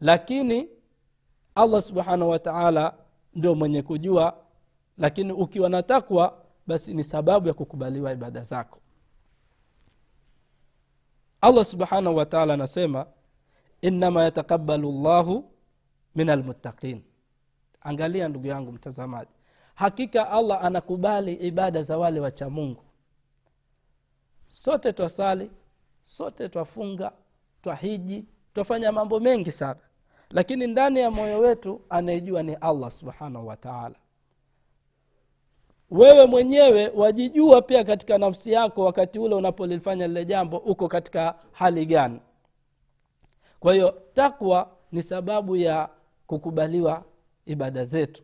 Lakini 0.02 0.70
allah 1.56 1.82
subhanahu 1.82 2.32
wataala 2.32 2.94
ndio 3.36 3.56
mwenye 3.56 3.82
kujua. 3.82 4.38
Lakini 4.98 5.32
ukiwa 5.34 5.70
na 5.70 5.84
takwa 5.84 6.46
basi 6.68 6.94
ni 6.94 7.04
sababu 7.04 7.48
ya 7.48 7.54
kukubaliwa 7.54 8.12
ibada 8.12 8.44
zako. 8.44 8.80
Allah 11.42 11.66
subhanahu 11.66 12.16
wataala 12.16 12.54
anasema 12.54 13.06
inama 13.82 14.24
yatakabalu 14.24 14.92
llahu 14.92 15.52
min 16.16 16.30
almuttaqin 16.30 17.02
angalia 17.82 18.28
ndugu 18.28 18.48
yangu 18.48 18.72
mtazamaji. 18.72 19.32
Hakika 19.76 20.30
allah 20.32 20.64
anakubali 20.66 21.34
ibada 21.34 21.82
za 21.84 21.98
wale 21.98 22.20
wacha 22.20 22.50
mungu. 22.50 22.84
Sote 24.48 24.94
twasali 24.94 25.52
sote 26.04 26.50
twafunga 26.50 27.12
twahiji 27.62 28.26
twafanya 28.54 28.92
mambo 28.92 29.20
mengi 29.20 29.52
sana. 29.52 29.80
Lakini 30.30 30.68
ndani 30.68 31.00
ya 31.00 31.12
moyo 31.12 31.40
wetu 31.40 31.82
anayejua 31.90 32.44
ni 32.44 32.54
allah 32.56 32.92
subhanahu 32.92 33.48
wataala 33.48 33.96
wewe 35.92 36.26
mwenyewe 36.26 36.88
wajijua 36.96 37.62
pia 37.62 37.84
katika 37.84 38.18
nafsi 38.18 38.52
yako 38.52 38.84
wakati 38.86 39.20
ule 39.20 39.36
unapolifanya 39.36 40.08
lile 40.08 40.26
jambo 40.26 40.58
uko 40.58 40.88
katika 40.88 41.36
hali 41.52 41.86
gani. 41.86 42.20
Kwa 43.60 43.74
hiyo 43.74 44.02
takwa 44.14 44.72
ni 44.92 45.02
sababu 45.02 45.56
ya 45.56 45.90
kukubaliwa 46.28 47.04
ibada 47.50 47.84
zetu. 47.84 48.24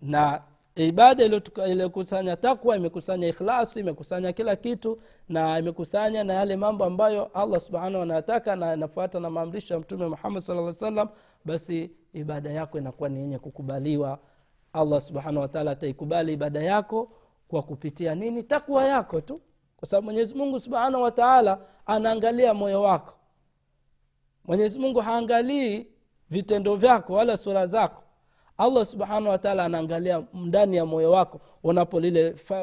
Na 0.00 0.42
ibada 0.76 1.24
iliyokusanya 1.66 2.36
takwa 2.36 2.76
imekusanya 2.76 3.28
ikhlasi 3.28 3.80
imekusanya 3.80 4.32
kila 4.32 4.56
kitu 4.56 5.00
na 5.28 5.58
imekusanya 5.58 6.24
na 6.24 6.34
yale 6.34 6.56
mambo 6.56 6.84
ambayo 6.84 7.24
allah 7.34 7.60
subhanahu 7.60 8.02
anayataka 8.02 8.56
na 8.56 8.74
inafuata 8.74 9.20
na 9.20 9.30
maamrisho 9.30 9.74
ya 9.74 9.80
mtume 9.80 10.06
muhammad 10.08 10.42
saa 10.42 10.72
salam 10.72 11.08
basi 11.44 11.90
ibada 12.12 12.50
yako 12.50 12.78
inakuwa 12.78 13.08
ni 13.08 13.20
yenye 13.20 13.38
kukubaliwa. 13.38 14.18
Allah 14.72 15.00
subhanahu 15.00 15.40
wataala 15.40 15.70
ataikubali 15.70 16.32
ibada 16.32 16.62
yako 16.62 17.10
kwa 17.48 17.62
kupitia 17.62 18.14
nini? 18.14 18.42
Takwa 18.42 18.84
yako 18.84 19.20
tu. 19.20 19.40
Kwa 19.76 19.88
sababu 19.88 20.04
mwenyezi 20.04 20.34
mungu 20.34 20.60
subhanahu 20.60 21.02
wataala 21.04 21.58
anaangalia 21.86 22.54
moyo 22.54 22.82
wako. 22.82 23.14
Mwenyezi 24.44 24.78
mungu 24.78 25.00
haangalii 25.00 25.86
vitendo 26.30 26.76
vyako 26.76 27.12
wala 27.12 27.36
sura 27.36 27.66
zako 27.66 28.03
allah 28.58 28.84
subhanahu 28.86 29.28
wataala 29.28 29.64
anaangalia 29.64 30.22
ndani 30.34 30.76
ya 30.76 30.86
moyo 30.86 31.10
wako 31.10 31.40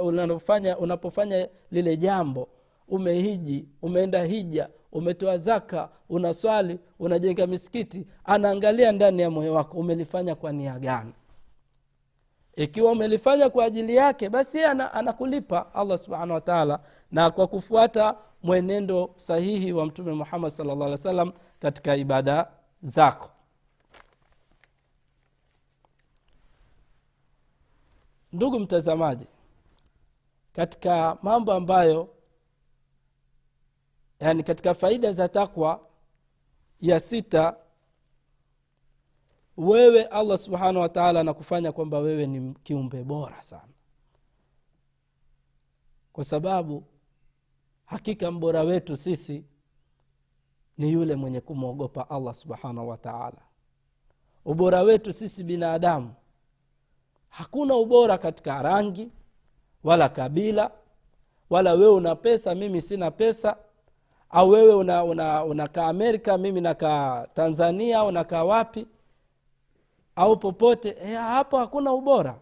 unapofanya, 0.01 0.77
unapofanya 0.77 1.47
lile 1.71 1.97
jambo. 1.97 2.47
Umehiji 2.87 3.65
umeenda 3.81 4.23
hija 4.23 4.69
umetoa 4.91 5.37
zaka 5.37 5.89
unaswali 6.09 6.79
unajenga 6.99 7.47
misikiti 7.47 8.07
anaangalia 8.23 8.91
ndani 8.91 9.21
ya 9.21 9.29
moyo 9.29 9.53
wako 9.53 9.77
umelifanya 9.77 10.35
kwa 10.35 10.51
nia 10.51 10.79
gani. 10.79 11.13
Ikiwa 12.55 12.91
umelifanya 12.91 13.49
kwa 13.49 13.65
ajili 13.65 13.95
yake 13.95 14.29
basi 14.29 14.63
ana, 14.63 14.93
anakulipa 14.93 15.73
allah 15.73 15.97
subhanahu 15.97 16.31
wataala 16.33 16.79
na 17.11 17.31
kwa 17.31 17.47
kufuata 17.47 18.15
mwenendo 18.43 19.13
sahihi 19.15 19.73
wa 19.73 19.85
mtume 19.85 20.13
muhammad 20.13 20.51
salllah 20.51 20.97
sallam 20.97 21.31
katika 21.59 21.95
ibada 21.95 22.47
zako 22.81 23.29
ndugu 28.33 28.59
mtazamaji 28.59 29.25
katika 30.53 31.17
mambo 31.21 31.53
ambayo 31.53 32.09
yani 34.19 34.43
katika 34.43 34.73
faida 34.73 35.11
za 35.11 35.27
takwa 35.27 35.87
ya 36.81 36.99
sita 36.99 37.55
wewe 39.57 40.03
allah 40.03 40.37
subhanahu 40.37 40.79
wataala 40.79 41.19
anakufanya 41.19 41.71
kwamba 41.71 41.99
wewe 41.99 42.27
ni 42.27 42.53
kiumbe 42.53 43.03
bora 43.03 43.41
sana. 43.41 43.73
Kwa 46.13 46.23
sababu 46.23 46.83
hakika 47.85 48.31
mbora 48.31 48.61
wetu 48.63 48.97
sisi 48.97 49.43
ni 50.77 50.91
yule 50.91 51.15
mwenye 51.15 51.41
kumwogopa 51.41 52.09
allah 52.09 52.33
subhanahu 52.33 52.89
wataala 52.89 53.41
ubora 54.45 54.81
wetu 54.81 55.13
sisi 55.13 55.43
binadamu 55.43 56.13
hakuna 57.31 57.75
ubora 57.75 58.17
katika 58.17 58.61
rangi 58.61 59.09
wala 59.83 60.09
kabila 60.09 60.71
wala 61.49 61.73
wewe 61.73 61.93
una 61.93 62.15
pesa 62.15 62.55
mimi 62.55 62.81
sina 62.81 63.11
pesa 63.11 63.55
au 64.29 64.49
wewe 64.49 64.75
unakaa 64.75 65.03
una, 65.03 65.43
una 65.45 65.87
amerika 65.87 66.37
mimi 66.37 66.61
nakaa 66.61 67.27
tanzania 67.33 68.03
unakaa 68.03 68.43
wapi 68.43 68.87
au 70.15 70.37
popote 70.37 70.97
e, 71.03 71.15
hapo 71.15 71.57
hakuna 71.57 71.93
ubora. 71.93 72.35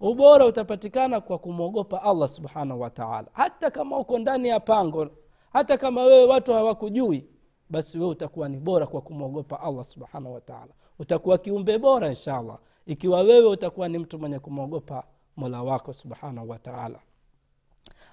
Ubora 0.00 0.46
utapatikana 0.46 1.20
kwa 1.20 1.38
kumwogopa 1.38 2.02
allah 2.02 2.28
subhanahu 2.28 2.80
wataala 2.80 3.28
hata 3.32 3.70
kama 3.70 3.98
uko 3.98 4.18
ndani 4.18 4.48
ya 4.48 4.60
pango 4.60 5.08
hata 5.52 5.78
kama 5.78 6.02
wewe 6.02 6.24
watu 6.26 6.52
hawakujui 6.52 7.24
basi 7.70 7.98
wewe 7.98 8.10
utakuwa 8.10 8.48
ni 8.48 8.56
bora 8.56 8.86
kwa 8.86 9.00
kumwogopa 9.00 9.60
allah 9.60 9.84
subhanahu 9.84 10.34
wataala 10.34 10.72
utakuwa 10.98 11.38
kiumbe 11.38 11.78
bora 11.78 12.08
inshallah. 12.08 12.58
Ikiwa 12.86 13.20
wewe 13.20 13.46
utakuwa 13.48 13.88
ni 13.88 13.98
mtu 13.98 14.18
mwenye 14.18 14.38
kumwogopa 14.38 15.04
mola 15.36 15.62
wako 15.62 15.92
subhanahu 15.92 16.48
wataala 16.50 17.00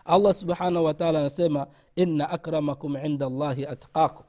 allah 0.05 0.33
subhanahu 0.33 0.85
wataala 0.85 1.19
anasema 1.19 1.67
inna 1.95 2.29
akramakum 2.29 2.95
inda 2.97 3.29
llahi 3.29 3.65
atqakum. 3.65 4.25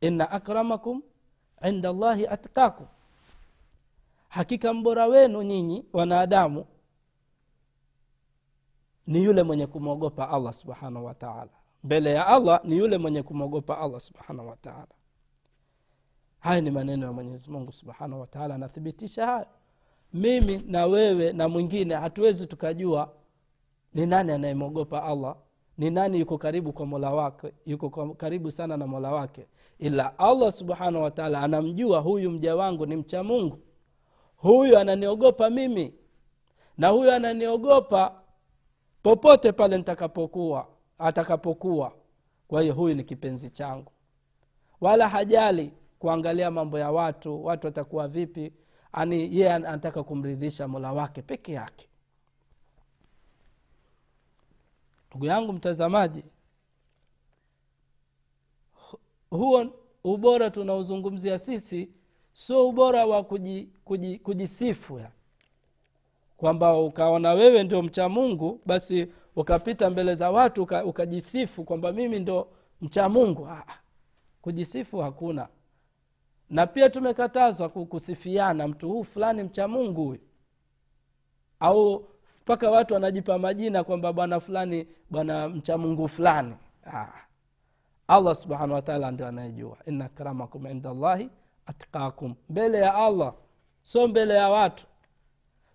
Inna 0.00 0.30
akramakum 0.30 1.02
inda 1.68 1.92
llahi 1.92 2.26
atqakum. 2.26 2.86
Hakika 4.28 4.74
mbora 4.74 5.06
wenu 5.06 5.42
nyinyi 5.42 5.84
wanadamu 5.92 6.66
ni 9.06 9.24
yule 9.24 9.42
mwenye 9.42 9.66
kumwogopa 9.66 10.30
allah 10.30 10.52
subhanahu 10.52 11.04
wataala 11.06 11.50
mbele 11.86 12.10
ya 12.10 12.26
allah 12.26 12.60
ni 12.64 12.76
yule 12.78 12.98
mwenye 12.98 13.22
kumwogopa 13.22 13.78
allah 13.78 14.00
subhanahu 14.00 14.48
wataala 14.48 14.86
haya 16.38 16.60
ni 16.60 16.70
maneno 16.70 17.06
ya 17.06 17.12
mwenyezi 17.12 17.50
mungu 17.50 17.72
subhanahu 17.72 18.20
wataala 18.20 18.54
anathibitisha 18.54 19.26
hayo. 19.26 19.46
Mimi 20.12 20.58
na 20.66 20.86
wewe 20.86 21.32
na 21.32 21.48
mwingine 21.48 21.94
hatuwezi 21.94 22.46
tukajua 22.46 23.12
ni 23.94 24.06
nani 24.06 24.32
anayemwogopa 24.32 25.02
allah 25.04 25.36
ni 25.78 25.90
nani 25.90 26.20
yuko 26.20 26.38
karibu 26.38 26.72
kwa 26.72 26.86
mola 26.86 27.10
wake 27.10 27.52
yuko 27.66 28.14
karibu 28.14 28.50
sana 28.50 28.76
na 28.76 28.86
mola 28.86 29.12
wake 29.12 29.46
ila 29.78 30.18
allah 30.18 30.52
subhanahu 30.52 31.04
wataala 31.04 31.40
anamjua 31.40 32.00
huyu 32.00 32.30
mja 32.30 32.56
wangu 32.56 32.86
ni 32.86 32.96
mcha 32.96 33.22
mungu. 33.22 33.58
Huyu 34.36 34.78
ananiogopa 34.78 35.50
mimi 35.50 35.94
na 36.78 36.88
huyu 36.88 37.10
ananiogopa 37.12 38.22
popote 39.02 39.52
pale 39.52 39.78
nitakapokuwa 39.78 40.75
atakapokuwa. 40.98 41.92
Kwa 42.48 42.62
hiyo 42.62 42.74
huyu 42.74 42.94
ni 42.94 43.04
kipenzi 43.04 43.50
changu. 43.50 43.92
Wala 44.80 45.08
hajali 45.08 45.72
kuangalia 45.98 46.50
mambo 46.50 46.78
ya 46.78 46.90
watu 46.90 47.44
watu 47.44 47.66
watakuwa 47.66 48.08
vipi 48.08 48.52
ani 48.92 49.20
yeye 49.38 49.52
anataka 49.52 50.02
kumridhisha 50.02 50.68
mola 50.68 50.92
wake 50.92 51.22
peke 51.22 51.52
yake. 51.52 51.88
Ndugu 55.10 55.26
yangu 55.26 55.52
mtazamaji 55.52 56.24
huo 59.30 59.66
ubora 60.04 60.50
tunaozungumzia 60.50 61.38
sisi 61.38 61.88
sio 62.32 62.68
ubora 62.68 63.06
wa 63.06 63.24
kuji, 63.24 63.68
kuji, 63.84 64.20
kwamba 66.36 66.78
ukaona 66.80 67.32
wewe 67.32 67.62
ndio 67.62 67.82
mcha 67.82 68.08
mungu 68.08 68.60
basi 68.66 69.06
ukapita 69.36 69.90
mbele 69.90 70.14
za 70.14 70.30
watu 70.30 70.62
uka- 70.62 70.84
ukajisifu 70.84 71.64
kwamba 71.64 71.92
mimi 71.92 72.18
ndo 72.18 72.48
mcha 72.80 73.08
mungu. 73.08 73.46
Ah, 73.46 73.64
kujisifu 74.42 74.98
hakuna. 74.98 75.48
Na 76.50 76.66
pia 76.66 76.90
tumekatazwa 76.90 77.68
kusifiana 77.68 78.68
mtu 78.68 78.88
huu 78.88 79.04
fulani 79.04 79.42
mcha 79.42 79.68
mungu 79.68 80.04
huyu. 80.04 80.20
Au 81.60 82.08
mpaka 82.42 82.70
watu 82.70 82.94
wanajipa 82.94 83.38
majina 83.38 83.84
kwamba 83.84 84.12
bwana 84.12 84.40
fulani 84.40 84.86
bwana 85.10 85.48
mcha 85.48 85.78
mungu 85.78 86.08
fulani. 86.08 86.54
Ah. 86.92 87.08
allah 88.08 88.34
subhanahu 88.34 88.72
wataala 88.72 89.10
ndio 89.10 89.26
anayejua. 89.26 89.76
Inna 89.86 90.08
karamakum 90.08 90.66
inda 90.66 90.94
llahi 90.94 91.30
atkakum 91.66 92.34
mbele 92.50 92.78
ya 92.78 92.94
allah 92.94 93.34
so 93.82 94.08
mbele 94.08 94.34
ya 94.34 94.48
watu 94.48 94.86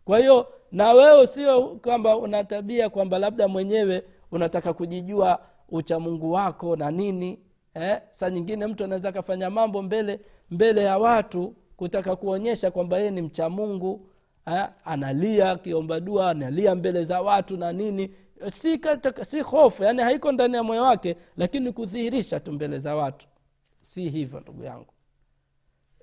kwa 0.05 0.19
hiyo 0.19 0.47
na 0.71 0.91
wewe 0.93 1.27
sio 1.27 1.61
kwamba 1.63 2.17
una 2.17 2.43
tabia 2.43 2.89
kwamba 2.89 3.19
labda 3.19 3.47
mwenyewe 3.47 4.03
unataka 4.31 4.73
kujijua 4.73 5.39
uchamungu 5.69 6.31
wako 6.31 6.75
na 6.75 6.91
nini 6.91 7.39
eh? 7.73 8.01
saa 8.11 8.29
nyingine 8.29 8.67
mtu 8.67 8.83
anaweza 8.83 9.09
akafanya 9.09 9.49
mambo 9.49 9.81
mbele 9.81 10.19
mbele 10.51 10.83
ya 10.83 10.97
watu 10.97 11.55
kutaka 11.77 12.15
kuonyesha 12.15 12.71
kwamba 12.71 12.97
yeye 12.97 13.11
ni 13.11 13.21
mchamungu 13.21 14.07
eh? 14.47 14.67
analia 14.85 15.51
akiomba 15.51 15.99
dua 15.99 16.29
analia 16.29 16.75
mbele 16.75 17.03
za 17.03 17.21
watu 17.21 17.57
na 17.57 17.71
nini 17.73 18.15
si, 18.47 18.77
kataka, 18.77 19.25
si 19.25 19.41
hofu 19.41 19.83
yani 19.83 20.01
haiko 20.01 20.31
ndani 20.31 20.55
ya 20.55 20.63
moyo 20.63 20.83
wake 20.83 21.15
lakini 21.37 21.71
kudhihirisha 21.71 22.39
tu 22.39 22.51
mbele 22.51 22.77
za 22.79 22.95
watu 22.95 23.27
si 23.81 24.09
hivyo 24.09 24.39
ndugu 24.39 24.63
yangu 24.63 24.93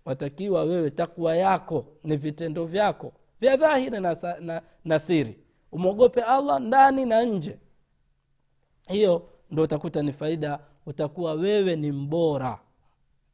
watakiwa 0.04 0.64
wewe 0.64 0.90
takwa 0.90 1.36
yako 1.36 1.86
ni 2.04 2.16
vitendo 2.16 2.64
vyako 2.64 3.12
vya 3.40 3.56
dhahiri 3.56 4.00
na, 4.00 4.16
na, 4.40 4.62
na 4.84 4.98
siri. 4.98 5.38
Umwogope 5.72 6.22
allah 6.22 6.60
ndani 6.60 7.04
na 7.04 7.22
nje. 7.22 7.58
Hiyo 8.88 9.28
ndo 9.50 9.62
utakuta 9.62 10.02
ni 10.02 10.12
faida 10.12 10.58
utakuwa 10.86 11.32
wewe 11.32 11.76
ni 11.76 11.92
mbora. 11.92 12.58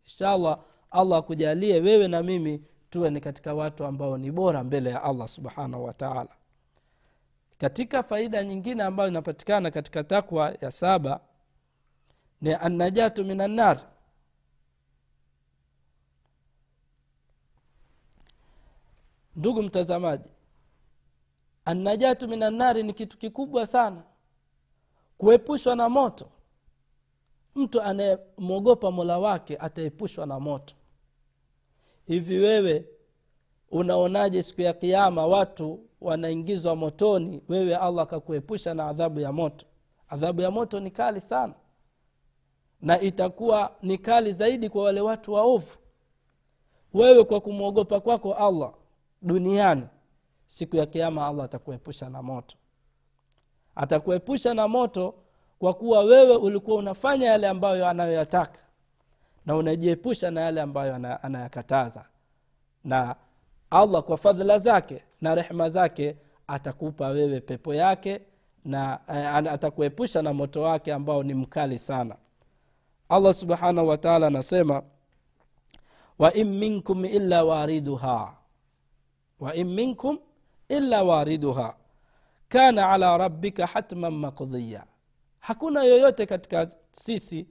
Inshallah 0.05 0.59
allah 0.90 1.19
akujalie 1.19 1.81
wewe 1.81 2.09
na 2.09 2.23
mimi 2.23 2.62
tuwe 2.90 3.11
ni 3.11 3.21
katika 3.21 3.55
watu 3.55 3.85
ambao 3.85 4.19
ni 4.19 4.31
bora 4.31 4.64
mbele 4.64 4.90
ya 4.90 5.03
allah 5.03 5.29
subhanahu 5.29 5.85
wataala 5.85 6.29
katika 7.59 8.03
faida 8.03 8.45
nyingine 8.45 8.83
ambayo 8.83 9.09
inapatikana 9.09 9.71
katika 9.71 10.05
takwa 10.05 10.55
ya 10.61 10.71
saba 10.71 11.21
ni 12.40 12.53
annajatu 12.55 13.25
min 13.25 13.40
ndugu 19.37 19.62
mtazamaji 19.62 20.29
annajatu 21.64 22.29
minanari 22.29 22.83
ni 22.83 22.92
kitu 22.92 23.18
kikubwa 23.18 23.66
sana. 23.66 24.03
Kuepushwa 25.18 25.77
na 25.77 25.88
moto. 25.88 26.27
Mtu 27.55 27.83
anayemwogopa 27.83 28.90
mola 28.90 29.18
wake 29.18 29.57
ataepushwa 29.57 30.27
na 30.27 30.40
moto. 30.40 30.75
Hivi 32.07 32.38
wewe 32.38 32.88
unaonaje 33.70 34.42
siku 34.42 34.61
ya 34.61 34.73
kiama 34.73 35.27
watu 35.27 35.81
wanaingizwa 36.01 36.77
motoni 36.77 37.42
wewe 37.49 37.77
allah 37.77 38.03
akakuepusha 38.03 38.75
na 38.75 38.87
adhabu 38.88 39.20
ya 39.20 39.33
moto? 39.33 39.66
Adhabu 40.09 40.40
ya 40.40 40.51
moto 40.51 40.81
ni 40.81 40.90
kali 40.90 41.20
sana. 41.20 41.55
Na 42.81 43.01
itakuwa 43.01 43.77
ni 43.83 43.99
kali 43.99 44.33
zaidi 44.33 44.68
kwa 44.68 44.85
wale 44.85 45.01
watu 45.01 45.33
waovu. 45.33 45.77
Wewe 46.94 47.25
kwa 47.25 47.40
kumwogopa 47.40 48.01
kwako 48.01 48.35
allah 48.35 48.75
duniani 49.25 49.83
siku 50.47 50.77
ya 50.77 50.87
kiama 50.87 51.27
allah 51.27 51.45
atakuepusha 51.45 52.09
na 52.11 52.23
moto. 52.23 52.57
Atakuepusha 53.77 54.55
na 54.55 54.69
moto 54.69 55.15
kwa 55.59 55.75
kuwa 55.75 56.01
wewe 56.03 56.37
ulikuwa 56.37 56.77
unafanya 56.77 57.27
yale 57.27 57.49
ambayo 57.49 57.89
anayoyataka 57.89 58.59
na 59.47 59.57
unajiepusha 59.57 60.31
na 60.31 60.41
yale 60.41 60.61
ambayo 60.61 60.95
anayakataza. 61.23 62.05
Na 62.85 63.17
allah 63.71 64.03
kwa 64.03 64.17
fadhila 64.17 64.59
zake 64.59 65.03
na 65.21 65.35
rehma 65.35 65.69
zake 65.69 66.17
atakupa 66.47 67.09
wewe 67.09 67.41
pepo 67.41 67.75
yake 67.75 68.21
na 68.65 68.99
eh, 69.09 69.35
atakuepusha 69.53 70.23
na 70.23 70.33
moto 70.33 70.63
wake 70.63 70.93
ambao 70.93 71.23
ni 71.23 71.35
mkali 71.35 71.79
sana. 71.79 72.17
Allah 73.09 73.33
subhanahu 73.35 73.89
wataala 73.89 74.27
anasema 74.27 74.83
wa 76.19 76.35
in 76.35 76.59
minkum 76.59 77.05
illa 77.05 77.45
wariduha 77.45 78.37
wa 79.44 79.54
in 79.54 79.68
minkum 79.74 80.18
illa 80.68 81.02
wariduha 81.02 81.76
kana 82.48 82.90
ala 82.90 83.18
rabbika 83.18 83.66
hatman 83.66 84.12
makdhiya 84.14 84.85
hakuna 85.40 85.85
yoyote 85.85 86.26
katika 86.26 86.68
sisi 86.92 87.46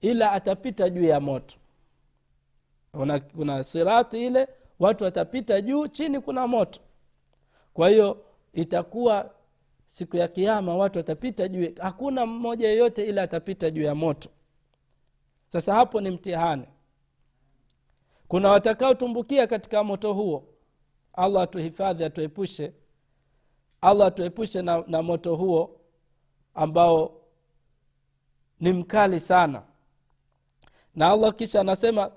ila 0.00 0.32
atapita 0.32 0.90
juu 0.90 1.04
ya 1.04 1.20
moto. 1.20 1.56
Kuna, 2.92 3.20
kuna 3.20 3.62
sirati 3.62 4.26
ile 4.26 4.48
watu 4.78 5.04
watapita 5.04 5.60
juu 5.60 5.86
chini 5.88 6.20
kuna 6.20 6.46
moto. 6.46 6.80
Kwa 7.74 7.88
hiyo 7.88 8.24
itakuwa 8.52 9.30
siku 9.86 10.16
ya 10.16 10.28
kiama 10.28 10.76
watu 10.76 10.98
watapita 10.98 11.48
juu 11.48 11.68
hakuna 11.78 12.26
mmoja 12.26 12.68
yeyote 12.68 13.04
ila 13.06 13.22
atapita 13.22 13.70
juu 13.70 13.82
ya 13.82 13.94
moto. 13.94 14.28
Sasa 15.48 15.74
hapo 15.74 16.00
ni 16.00 16.10
mtihani. 16.10 16.66
Kuna 18.28 18.50
watakaotumbukia 18.50 19.46
katika 19.46 19.84
moto 19.84 20.12
huo 20.12 20.44
allah 21.12 21.42
atuhifadhi 21.42 22.04
atuepushe. 22.04 22.72
Allah 23.80 24.06
atuepushe 24.06 24.62
na, 24.62 24.84
na 24.86 25.02
moto 25.02 25.36
huo 25.36 25.80
ambao 26.54 27.20
ni 28.60 28.72
mkali 28.72 29.20
sana. 29.20 29.62
Na 30.94 31.10
allah 31.10 31.34
kisha 31.34 31.60
anasema 31.60 32.10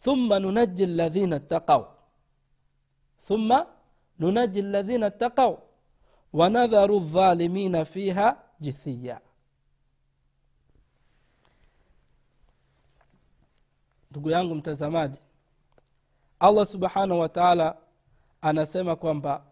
thumma 0.00 0.38
nunaji 0.38 0.86
ladhina 0.86 1.40
taqau 1.40 1.86
thumma 3.26 3.66
nunaji 4.18 4.62
ladhina 4.62 5.10
taqau 5.10 5.58
wanadharu 6.32 7.00
dhalimina 7.00 7.84
fiha 7.84 8.36
jithiya. 8.60 9.20
Ndugu 14.10 14.30
yangu 14.30 14.54
mtazamaji 14.54 15.18
allah 16.40 16.66
subhanahu 16.66 17.20
wa 17.20 17.28
taala 17.28 17.76
anasema 18.40 18.96
kwamba 18.96 19.44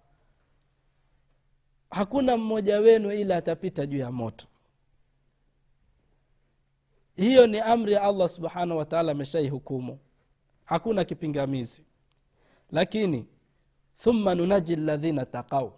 hakuna 1.90 2.36
mmoja 2.36 2.78
wenu 2.80 3.12
ila 3.12 3.36
atapita 3.36 3.86
juu 3.86 3.98
ya 3.98 4.12
moto. 4.12 4.46
Hiyo 7.16 7.46
ni 7.46 7.60
amri 7.60 7.92
ya 7.92 8.02
allah 8.02 8.28
subhanahu 8.28 8.78
wataala 8.78 9.12
ameshaihukumu. 9.12 9.98
Hakuna 10.64 11.04
kipingamizi. 11.04 11.84
Lakini 12.70 13.26
thumma 13.98 14.34
nunaji 14.34 14.76
ladhina 14.76 15.26
takau 15.26 15.72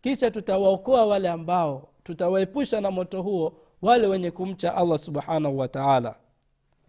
kisha 0.00 0.30
tutawaokoa 0.30 1.06
wale 1.06 1.28
ambao 1.28 1.88
tutawaepusha 2.04 2.80
na 2.80 2.90
moto 2.90 3.22
huo 3.22 3.60
wale 3.82 4.06
wenye 4.06 4.30
kumcha 4.30 4.74
allah 4.76 4.98
subhanahu 4.98 5.58
wataala 5.58 6.14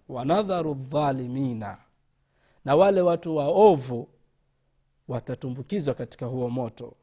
wanadharu 0.09 0.73
dhalimina 0.73 1.77
na 2.65 2.75
wale 2.75 3.01
watu 3.01 3.35
waovu 3.35 4.09
watatumbukizwa 5.11 5.93
katika 5.93 6.25
huo 6.25 6.49
moto. 6.49 6.93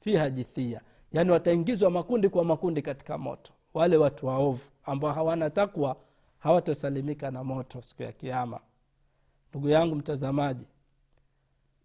Fi 0.00 0.16
hajithia 0.16 0.80
yaani 1.12 1.30
wataingizwa 1.30 1.90
makundi 1.90 2.28
kwa 2.28 2.44
makundi 2.44 2.82
katika 2.82 3.18
moto. 3.18 3.52
Wale 3.74 3.96
watu 3.96 4.26
waovu 4.26 4.62
ambao 4.84 5.12
hawana 5.12 5.50
takwa 5.50 5.96
hawatasalimika 6.38 7.30
na 7.30 7.44
moto 7.44 7.82
siku 7.82 8.02
ya 8.02 8.12
kiama 8.12 8.60
ndugu 9.50 9.68
yangu 9.68 9.94
mtazamaji 9.94 10.64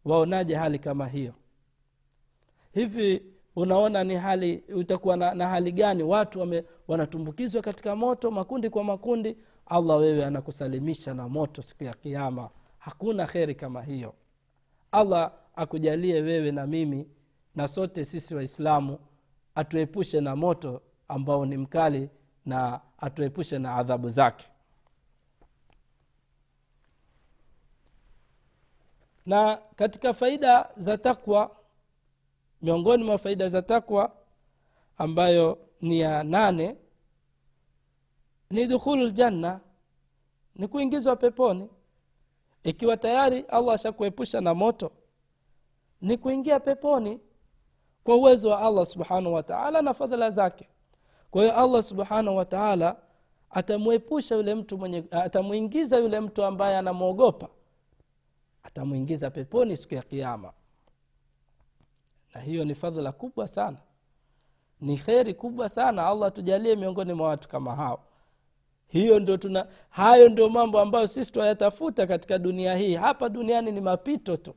waonaje 0.05 0.55
hali 0.55 0.79
kama 0.79 1.07
hiyo? 1.07 1.33
Hivi 2.73 3.23
unaona 3.55 4.03
ni 4.03 4.15
hali 4.15 4.57
utakuwa 4.75 5.17
na, 5.17 5.33
na 5.33 5.47
hali 5.47 5.71
gani? 5.71 6.03
Watu 6.03 6.39
wame, 6.39 6.63
wanatumbukizwa 6.87 7.61
katika 7.61 7.95
moto 7.95 8.31
makundi 8.31 8.69
kwa 8.69 8.83
makundi 8.83 9.37
allah 9.65 9.97
wewe 9.97 10.25
anakusalimisha 10.25 11.13
na 11.13 11.29
moto 11.29 11.61
siku 11.61 11.83
ya 11.83 11.93
kiama 11.93 12.49
hakuna 12.79 13.25
kheri 13.27 13.55
kama 13.55 13.81
hiyo 13.81 14.13
allah 14.93 15.31
akujalie 15.55 16.21
wewe 16.21 16.51
na 16.51 16.67
mimi 16.67 17.07
na 17.55 17.67
sote 17.67 18.05
sisi 18.05 18.35
waislamu 18.35 18.99
atuepushe 19.55 20.21
na 20.21 20.35
moto 20.35 20.81
ambao 21.07 21.45
ni 21.45 21.57
mkali 21.57 22.09
na 22.45 22.81
atuepushe 22.97 23.59
na 23.59 23.75
adhabu 23.75 24.09
zake. 24.09 24.45
Na 29.25 29.57
katika 29.75 30.13
faida 30.13 30.69
za 30.75 30.97
takwa 30.97 31.55
miongoni 32.61 33.03
mwa 33.03 33.17
faida 33.17 33.49
za 33.49 33.61
takwa 33.61 34.11
ambayo 34.97 35.59
ni 35.81 35.99
ya 35.99 36.23
nane 36.23 36.75
ni 38.49 38.67
dukhulu 38.67 39.07
ljanna 39.07 39.59
ni 40.55 40.67
kuingizwa 40.67 41.15
peponi 41.15 41.69
ikiwa 42.63 42.97
tayari 42.97 43.39
allah 43.39 43.75
ashakuepusha 43.75 44.41
na 44.41 44.53
moto 44.53 44.91
ni 46.01 46.17
kuingia 46.17 46.59
peponi 46.59 47.19
kwa 48.03 48.15
uwezo 48.15 48.49
wa 48.49 48.61
allah 48.61 48.85
subhanahu 48.85 49.33
wataala 49.33 49.81
na 49.81 49.93
fadhila 49.93 50.29
zake. 50.29 50.67
Kwa 51.31 51.41
hiyo 51.43 51.55
allah 51.57 51.83
subhanahu 51.83 52.37
wataala 52.37 52.95
atamwepusha 53.49 54.35
yule 54.35 54.55
mtu 54.55 54.77
mwenye 54.77 55.03
atamwingiza 55.11 55.97
yule 55.97 56.19
mtu 56.19 56.43
ambaye 56.43 56.77
anamwogopa. 56.77 57.49
Atamwingiza 58.63 59.29
peponi 59.29 59.77
siku 59.77 59.93
ya 59.95 60.01
kiama 60.01 60.53
na 62.35 62.41
hiyo 62.41 62.65
ni 62.65 62.75
fadhila 62.75 63.11
kubwa 63.11 63.47
sana. 63.47 63.77
Ni 64.81 64.97
kheri 64.97 65.33
kubwa 65.33 65.69
sana 65.69 66.07
allah 66.07 66.31
tujalie 66.31 66.75
miongoni 66.75 67.13
mwa 67.13 67.27
watu 67.27 67.47
kama 67.49 67.75
hao 67.75 68.03
hiyo 68.93 69.19
ndo 69.19 69.37
tuna 69.37 69.67
hayo 69.89 70.29
ndio 70.29 70.49
mambo 70.49 70.79
ambayo 70.79 71.07
sisi 71.07 71.31
twayatafuta 71.31 72.07
katika 72.07 72.37
dunia 72.39 72.75
hii. 72.75 72.95
Hapa 72.95 73.29
duniani 73.29 73.71
ni 73.71 73.81
mapito 73.81 74.37
tu. 74.37 74.53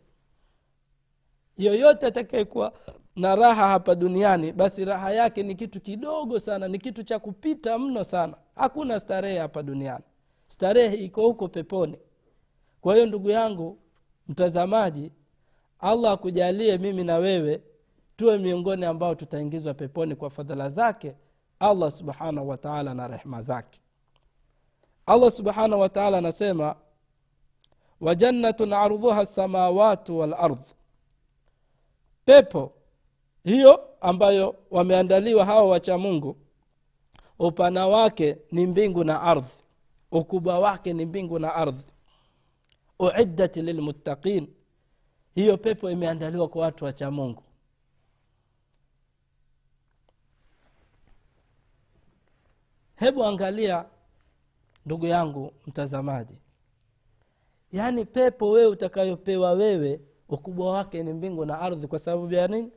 Yoyote 1.58 2.06
atakayekuwa 2.06 2.72
na 3.16 3.36
raha 3.36 3.68
hapa 3.68 3.94
duniani 3.94 4.52
basi 4.52 4.84
raha 4.84 5.12
yake 5.12 5.42
ni 5.42 5.54
kitu 5.54 5.80
kidogo 5.80 6.40
sana 6.40 6.68
ni 6.68 6.78
kitu 6.78 7.02
cha 7.02 7.18
kupita 7.18 7.78
mno 7.78 8.04
sana. 8.04 8.36
Hakuna 8.54 8.98
starehe 9.00 9.38
hapa 9.38 9.62
duniani. 9.62 10.04
Starehe 10.48 10.96
iko 10.96 11.22
huko 11.22 11.48
peponi. 11.48 11.98
Kwa 12.80 12.94
hiyo 12.94 13.06
ndugu 13.06 13.30
yangu 13.30 13.78
mtazamaji 14.28 15.12
allah 15.80 16.12
akujalie 16.12 16.78
mimi 16.78 17.04
na 17.04 17.16
wewe 17.16 17.62
tuwe 18.16 18.38
miongoni 18.38 18.84
ambao 18.84 19.14
tutaingizwa 19.14 19.74
peponi 19.74 20.14
kwa 20.16 20.30
fadhala 20.30 20.68
zake 20.68 21.14
allah 21.58 21.90
subhanahu 21.90 22.48
wataala 22.48 22.94
na 22.94 23.08
rehma 23.08 23.40
zake 23.42 23.80
allah 25.06 25.30
subhanahu 25.30 25.80
wataala 25.82 26.18
anasema 26.18 26.76
wajannatun 28.00 28.72
ardhuha 28.72 29.26
samawatu 29.26 30.18
walard 30.18 30.58
pepo 32.24 32.72
hiyo 33.44 33.88
ambayo 34.00 34.56
wameandaliwa 34.70 35.44
hawa 35.44 35.64
wacha 35.64 35.98
mungu 35.98 36.36
upana 37.38 37.86
wake 37.86 38.36
ni 38.52 38.66
mbingu 38.66 39.04
na 39.04 39.22
ardhi 39.22 39.58
ukubwa 40.12 40.58
wake 40.58 40.92
ni 40.92 41.06
mbingu 41.06 41.38
na 41.38 41.54
ardhi. 41.54 41.84
Uiddat 42.98 43.56
lilmuttaqin 43.56 44.48
hiyo 45.34 45.56
pepo 45.58 45.90
imeandaliwa 45.90 46.48
kwa 46.48 46.62
watu 46.62 46.84
wacha 46.84 47.10
mungu. 47.10 47.42
Hebu 52.96 53.24
angalia 53.24 53.84
ndugu 54.86 55.06
yangu 55.06 55.52
mtazamaji 55.66 56.38
yaani 57.72 58.04
pepo 58.04 58.50
wewe 58.50 58.66
utakayopewa 58.66 59.52
wewe 59.52 60.00
ukubwa 60.28 60.70
wake 60.72 61.02
ni 61.02 61.12
mbingu 61.12 61.44
na 61.44 61.60
ardhi. 61.60 61.86
Kwa 61.86 61.98
sababu 61.98 62.34
ya 62.34 62.48
nini? 62.48 62.72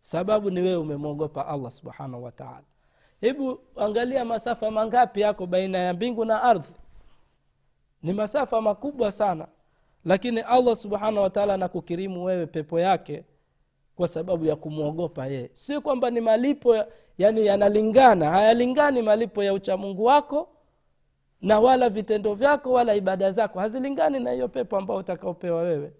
Sababu 0.00 0.50
ni 0.50 0.60
wewe 0.60 0.76
umemwogopa 0.76 1.46
allah 1.46 1.70
subhanahu 1.70 2.24
wataala 2.24 2.62
hebu 3.20 3.60
angalia 3.76 4.24
masafa 4.24 4.70
mangapi 4.70 5.20
yako 5.20 5.46
baina 5.46 5.78
ya 5.78 5.94
mbingu 5.94 6.24
na 6.24 6.42
ardhi. 6.42 6.72
Ni 8.02 8.12
masafa 8.12 8.60
makubwa 8.60 9.12
sana 9.12 9.48
lakini 10.04 10.40
allah 10.40 10.76
subhanahu 10.76 11.22
wataala 11.22 11.54
anakukirimu 11.54 12.24
wewe 12.24 12.46
pepo 12.46 12.80
yake 12.80 13.24
kwa 13.96 14.08
sababu 14.08 14.44
ya 14.44 14.56
kumwogopa 14.56 15.26
yeye. 15.26 15.50
Sio 15.52 15.80
kwamba 15.80 16.10
ni 16.10 16.20
malipo 16.20 16.84
yani 17.18 17.46
yanalingana 17.46 18.30
hayalingani 18.30 19.02
malipo 19.02 19.42
ya 19.42 19.54
uchamungu 19.54 20.04
wako 20.04 20.48
na 21.42 21.60
wala 21.60 21.88
vitendo 21.88 22.34
vyako 22.34 22.72
wala 22.72 22.94
ibada 22.94 23.30
zako 23.30 23.58
hazilingani 23.60 24.20
na 24.20 24.30
hiyo 24.32 24.48
pepo 24.48 24.76
ambao 24.76 24.96
utakaopewa 24.96 25.62
wewe. 25.62 25.92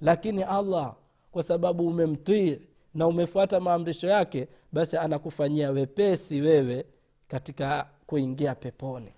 Lakini 0.00 0.42
allah 0.42 0.94
kwa 1.32 1.42
sababu 1.42 1.86
umemtii 1.86 2.60
na 2.94 3.06
umefuata 3.06 3.60
maamrisho 3.60 4.06
yake 4.08 4.48
basi 4.72 4.96
anakufanyia 4.96 5.70
wepesi 5.70 6.40
wewe 6.40 6.86
katika 7.28 7.88
kuingia 8.06 8.54
peponi. 8.54 9.12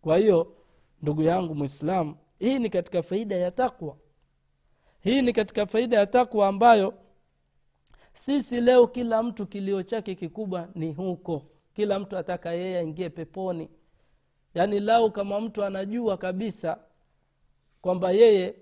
Kwa 0.00 0.18
hiyo 0.18 0.52
ndugu 1.02 1.22
yangu 1.22 1.54
mwislamu 1.54 2.16
hii 2.38 2.58
ni 2.58 2.70
katika 2.70 3.02
faida 3.02 3.36
ya 3.36 3.50
takwa 3.50 3.96
hii 5.00 5.22
ni 5.22 5.32
katika 5.32 5.66
faida 5.66 5.96
ya 5.98 6.06
takwa 6.06 6.48
ambayo 6.48 6.94
sisi 8.12 8.60
leo 8.60 8.86
kila 8.86 9.22
mtu 9.22 9.46
kilio 9.46 9.82
chake 9.82 10.14
kikubwa 10.14 10.68
ni 10.74 10.92
huko. 10.92 11.42
Kila 11.74 11.98
mtu 11.98 12.16
ataka 12.18 12.52
yeye 12.52 12.78
aingie 12.78 13.10
peponi 13.10 13.68
yaani 14.58 14.80
lau 14.80 15.10
kama 15.10 15.40
mtu 15.40 15.64
anajua 15.64 16.16
kabisa 16.16 16.78
kwamba 17.82 18.10
yeye 18.10 18.54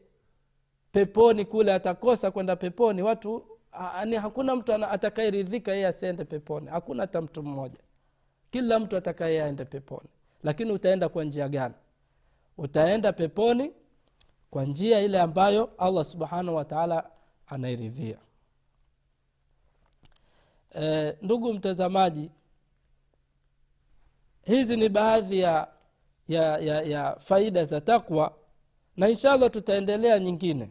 peponi 0.92 1.44
kule 1.44 1.72
atakosa 1.74 2.30
kwenda 2.30 2.56
peponi 2.56 3.02
watu 3.02 3.46
ani 3.72 4.16
hakuna 4.16 4.56
mtu 4.56 4.74
atakayeridhika 4.74 5.72
yeye 5.72 5.86
asiende 5.86 6.24
peponi. 6.24 6.66
Hakuna 6.68 7.02
hata 7.02 7.20
mtu 7.20 7.42
mmoja. 7.42 7.78
Kila 8.50 8.78
mtu 8.78 8.96
atakaye 8.96 9.42
aende 9.42 9.64
peponi. 9.64 10.08
Lakini 10.42 10.72
utaenda 10.72 11.08
kwa 11.08 11.24
njia 11.24 11.48
gani? 11.48 11.74
Utaenda 12.58 13.12
peponi 13.12 13.72
kwa 14.50 14.64
njia 14.64 15.00
ile 15.00 15.20
ambayo 15.20 15.70
allah 15.78 16.04
subhanahu 16.04 16.56
wataala 16.56 17.10
anairidhia 17.46 18.18
e, 20.80 21.16
ndugu 21.22 21.52
mtazamaji 21.52 22.30
hizi 24.44 24.76
ni 24.76 24.88
baadhi 24.88 25.38
ya, 25.40 25.68
ya, 26.28 26.58
ya, 26.58 26.82
ya 26.82 27.16
faida 27.20 27.64
za 27.64 27.80
takwa 27.80 28.34
na 28.96 29.08
inshallah 29.08 29.50
tutaendelea 29.50 30.18
nyingine. 30.18 30.70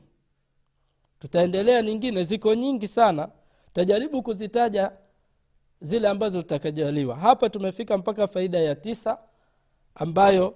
Tutaendelea 1.19 1.81
nyingine 1.81 2.23
ziko 2.23 2.55
nyingi 2.55 2.87
sana. 2.87 3.29
Tajaribu 3.73 4.23
kuzitaja 4.23 4.91
zile 5.81 6.07
ambazo 6.07 6.41
tutakajaliwa. 6.41 7.15
Hapa 7.15 7.49
tumefika 7.49 7.97
mpaka 7.97 8.27
faida 8.27 8.59
ya 8.59 8.75
tisa 8.75 9.17
ambayo 9.95 10.55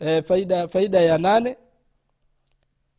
e, 0.00 0.22
faida, 0.22 0.68
faida 0.68 1.00
ya 1.00 1.18
nane 1.18 1.56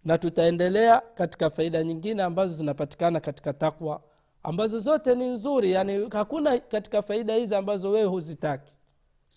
na 0.05 0.17
tutaendelea 0.17 1.01
katika 1.15 1.49
faida 1.49 1.83
nyingine 1.83 2.23
ambazo 2.23 2.53
zinapatikana 2.53 3.19
katika 3.19 3.53
takwa 3.53 4.01
ambazo 4.43 4.79
zote 4.79 5.15
ni 5.15 5.25
nzuri. 5.25 5.71
Yani 5.71 6.07
hakuna 6.11 6.59
katika 6.59 7.01
faida 7.01 7.35
hizi 7.35 7.55
ambazo 7.55 7.89
wewe 7.91 8.07
huzitaki 8.07 8.73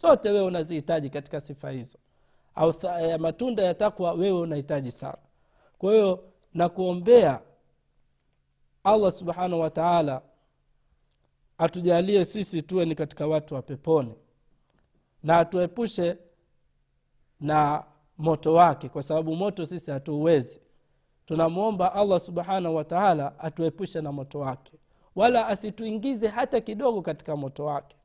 sote 0.00 0.30
wewe 0.30 0.44
unazihitaji 0.46 1.11
katika 1.11 1.40
sifa 1.40 1.70
hizo. 1.70 1.98
Au 2.54 2.74
matunda 3.18 3.62
ya 3.62 3.74
takwa 3.74 4.12
wewe 4.12 4.40
unahitaji 4.40 4.92
sana. 4.92 5.18
Kwa 5.78 5.92
hiyo 5.92 6.24
nakuombea 6.54 7.40
allah 8.85 9.12
subhanahu 9.12 9.61
wataala 9.61 10.22
atujalie 11.59 12.24
sisi 12.24 12.62
tuwe 12.62 12.85
ni 12.85 12.94
katika 12.94 13.26
watu 13.26 13.54
wa 13.54 13.62
peponi. 13.62 14.14
Na 15.22 15.38
atuepushe 15.38 16.18
na 17.40 17.85
moto 18.18 18.54
wake 18.54 18.88
kwa 18.88 19.02
sababu 19.02 19.37
moto 19.37 19.66
sisi 19.66 19.90
hatuuwezi. 19.90 20.61
Tunamwomba 21.26 21.92
allah 21.92 22.20
subhanahu 22.20 22.76
wataala 22.76 23.38
atuepushe 23.38 24.00
na 24.00 24.12
moto 24.12 24.38
wake. 24.38 24.72
Wala 25.14 25.46
asituingize 25.48 26.28
hata 26.28 26.61
kidogo 26.61 27.02
katika 27.02 27.37
moto 27.37 27.64
wake 27.64 27.96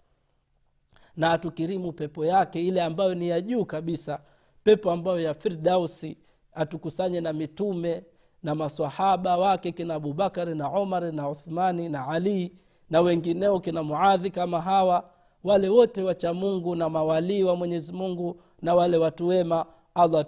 na 1.18 1.32
atukirimu 1.32 1.92
pepo 1.94 2.26
yake 2.26 2.68
ile 2.68 2.82
ambayo 2.82 3.16
ni 3.16 3.30
ya 3.30 3.42
juu 3.42 3.66
kabisa 3.66 4.20
pepo 4.64 4.92
ambayo 4.92 5.20
ya 5.20 5.34
firdausi 5.34 6.18
atukusanye 6.54 7.22
na 7.22 7.34
mitume 7.34 8.04
na 8.44 8.56
masahaba 8.56 9.38
wake 9.38 9.72
kina 9.72 9.96
abubakari 9.96 10.56
na 10.56 10.68
omari 10.68 11.12
na 11.12 11.30
uthmani 11.30 11.90
na 11.90 12.08
ali 12.08 12.56
na 12.90 13.02
wengineo 13.02 13.60
kina 13.60 13.84
muadhi 13.84 14.32
kama 14.32 14.62
hawa 14.62 15.10
wale 15.44 15.70
wote 15.70 16.04
wacha 16.04 16.34
mungu 16.34 16.76
na 16.76 16.90
mawalii 16.90 17.44
wa 17.44 17.56
mwenyezi 17.56 17.94
mungu 17.94 18.42
na 18.62 18.76
wale 18.76 18.98
watu 18.98 19.28
wema 19.28 19.66
allah 19.96 20.26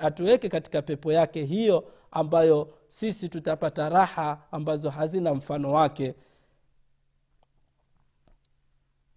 atuweke 0.00 0.48
katika 0.48 0.82
pepo 0.82 1.12
yake 1.12 1.44
hiyo 1.44 1.84
ambayo 2.10 2.68
sisi 2.88 3.28
tutapata 3.28 3.88
raha 3.88 4.42
ambazo 4.52 4.90
hazina 4.90 5.34
mfano 5.34 5.72
wake 5.72 6.14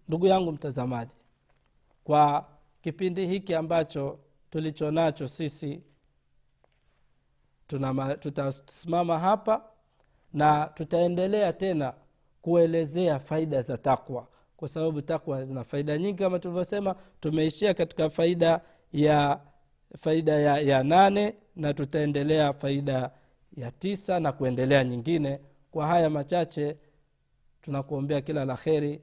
ndugu 0.08 0.26
yangu 0.26 0.52
mtazamaji 0.52 1.14
kwa 2.04 2.48
kipindi 2.82 3.26
hiki 3.26 3.54
ambacho 3.54 4.18
tulicho 4.50 4.90
nacho 4.90 5.28
sisi 5.28 5.82
tutasimama 8.20 9.18
hapa 9.18 9.64
na 10.32 10.66
tutaendelea 10.74 11.52
tena 11.52 11.94
kuelezea 12.42 13.18
faida 13.18 13.62
za 13.62 13.76
takwa. 13.76 14.26
Kwa 14.56 14.68
sababu 14.68 15.02
takwa 15.02 15.44
zina 15.44 15.64
faida 15.64 15.98
nyingi 15.98 16.18
kama 16.18 16.38
tulivyosema 16.38 16.94
tumeishia 17.20 17.74
katika 17.74 18.10
faida 18.10 18.60
ya 18.92 19.40
faida 19.98 20.32
ya, 20.32 20.58
ya 20.58 20.82
nane 20.82 21.34
na 21.56 21.74
tutaendelea 21.74 22.52
faida 22.52 23.10
ya 23.56 23.70
tisa 23.70 24.20
na 24.20 24.32
kuendelea 24.32 24.84
nyingine. 24.84 25.40
Kwa 25.70 25.86
haya 25.86 26.10
machache 26.10 26.76
tunakuombea 27.62 28.20
kila 28.20 28.44
la 28.44 28.56
kheri 28.56 29.02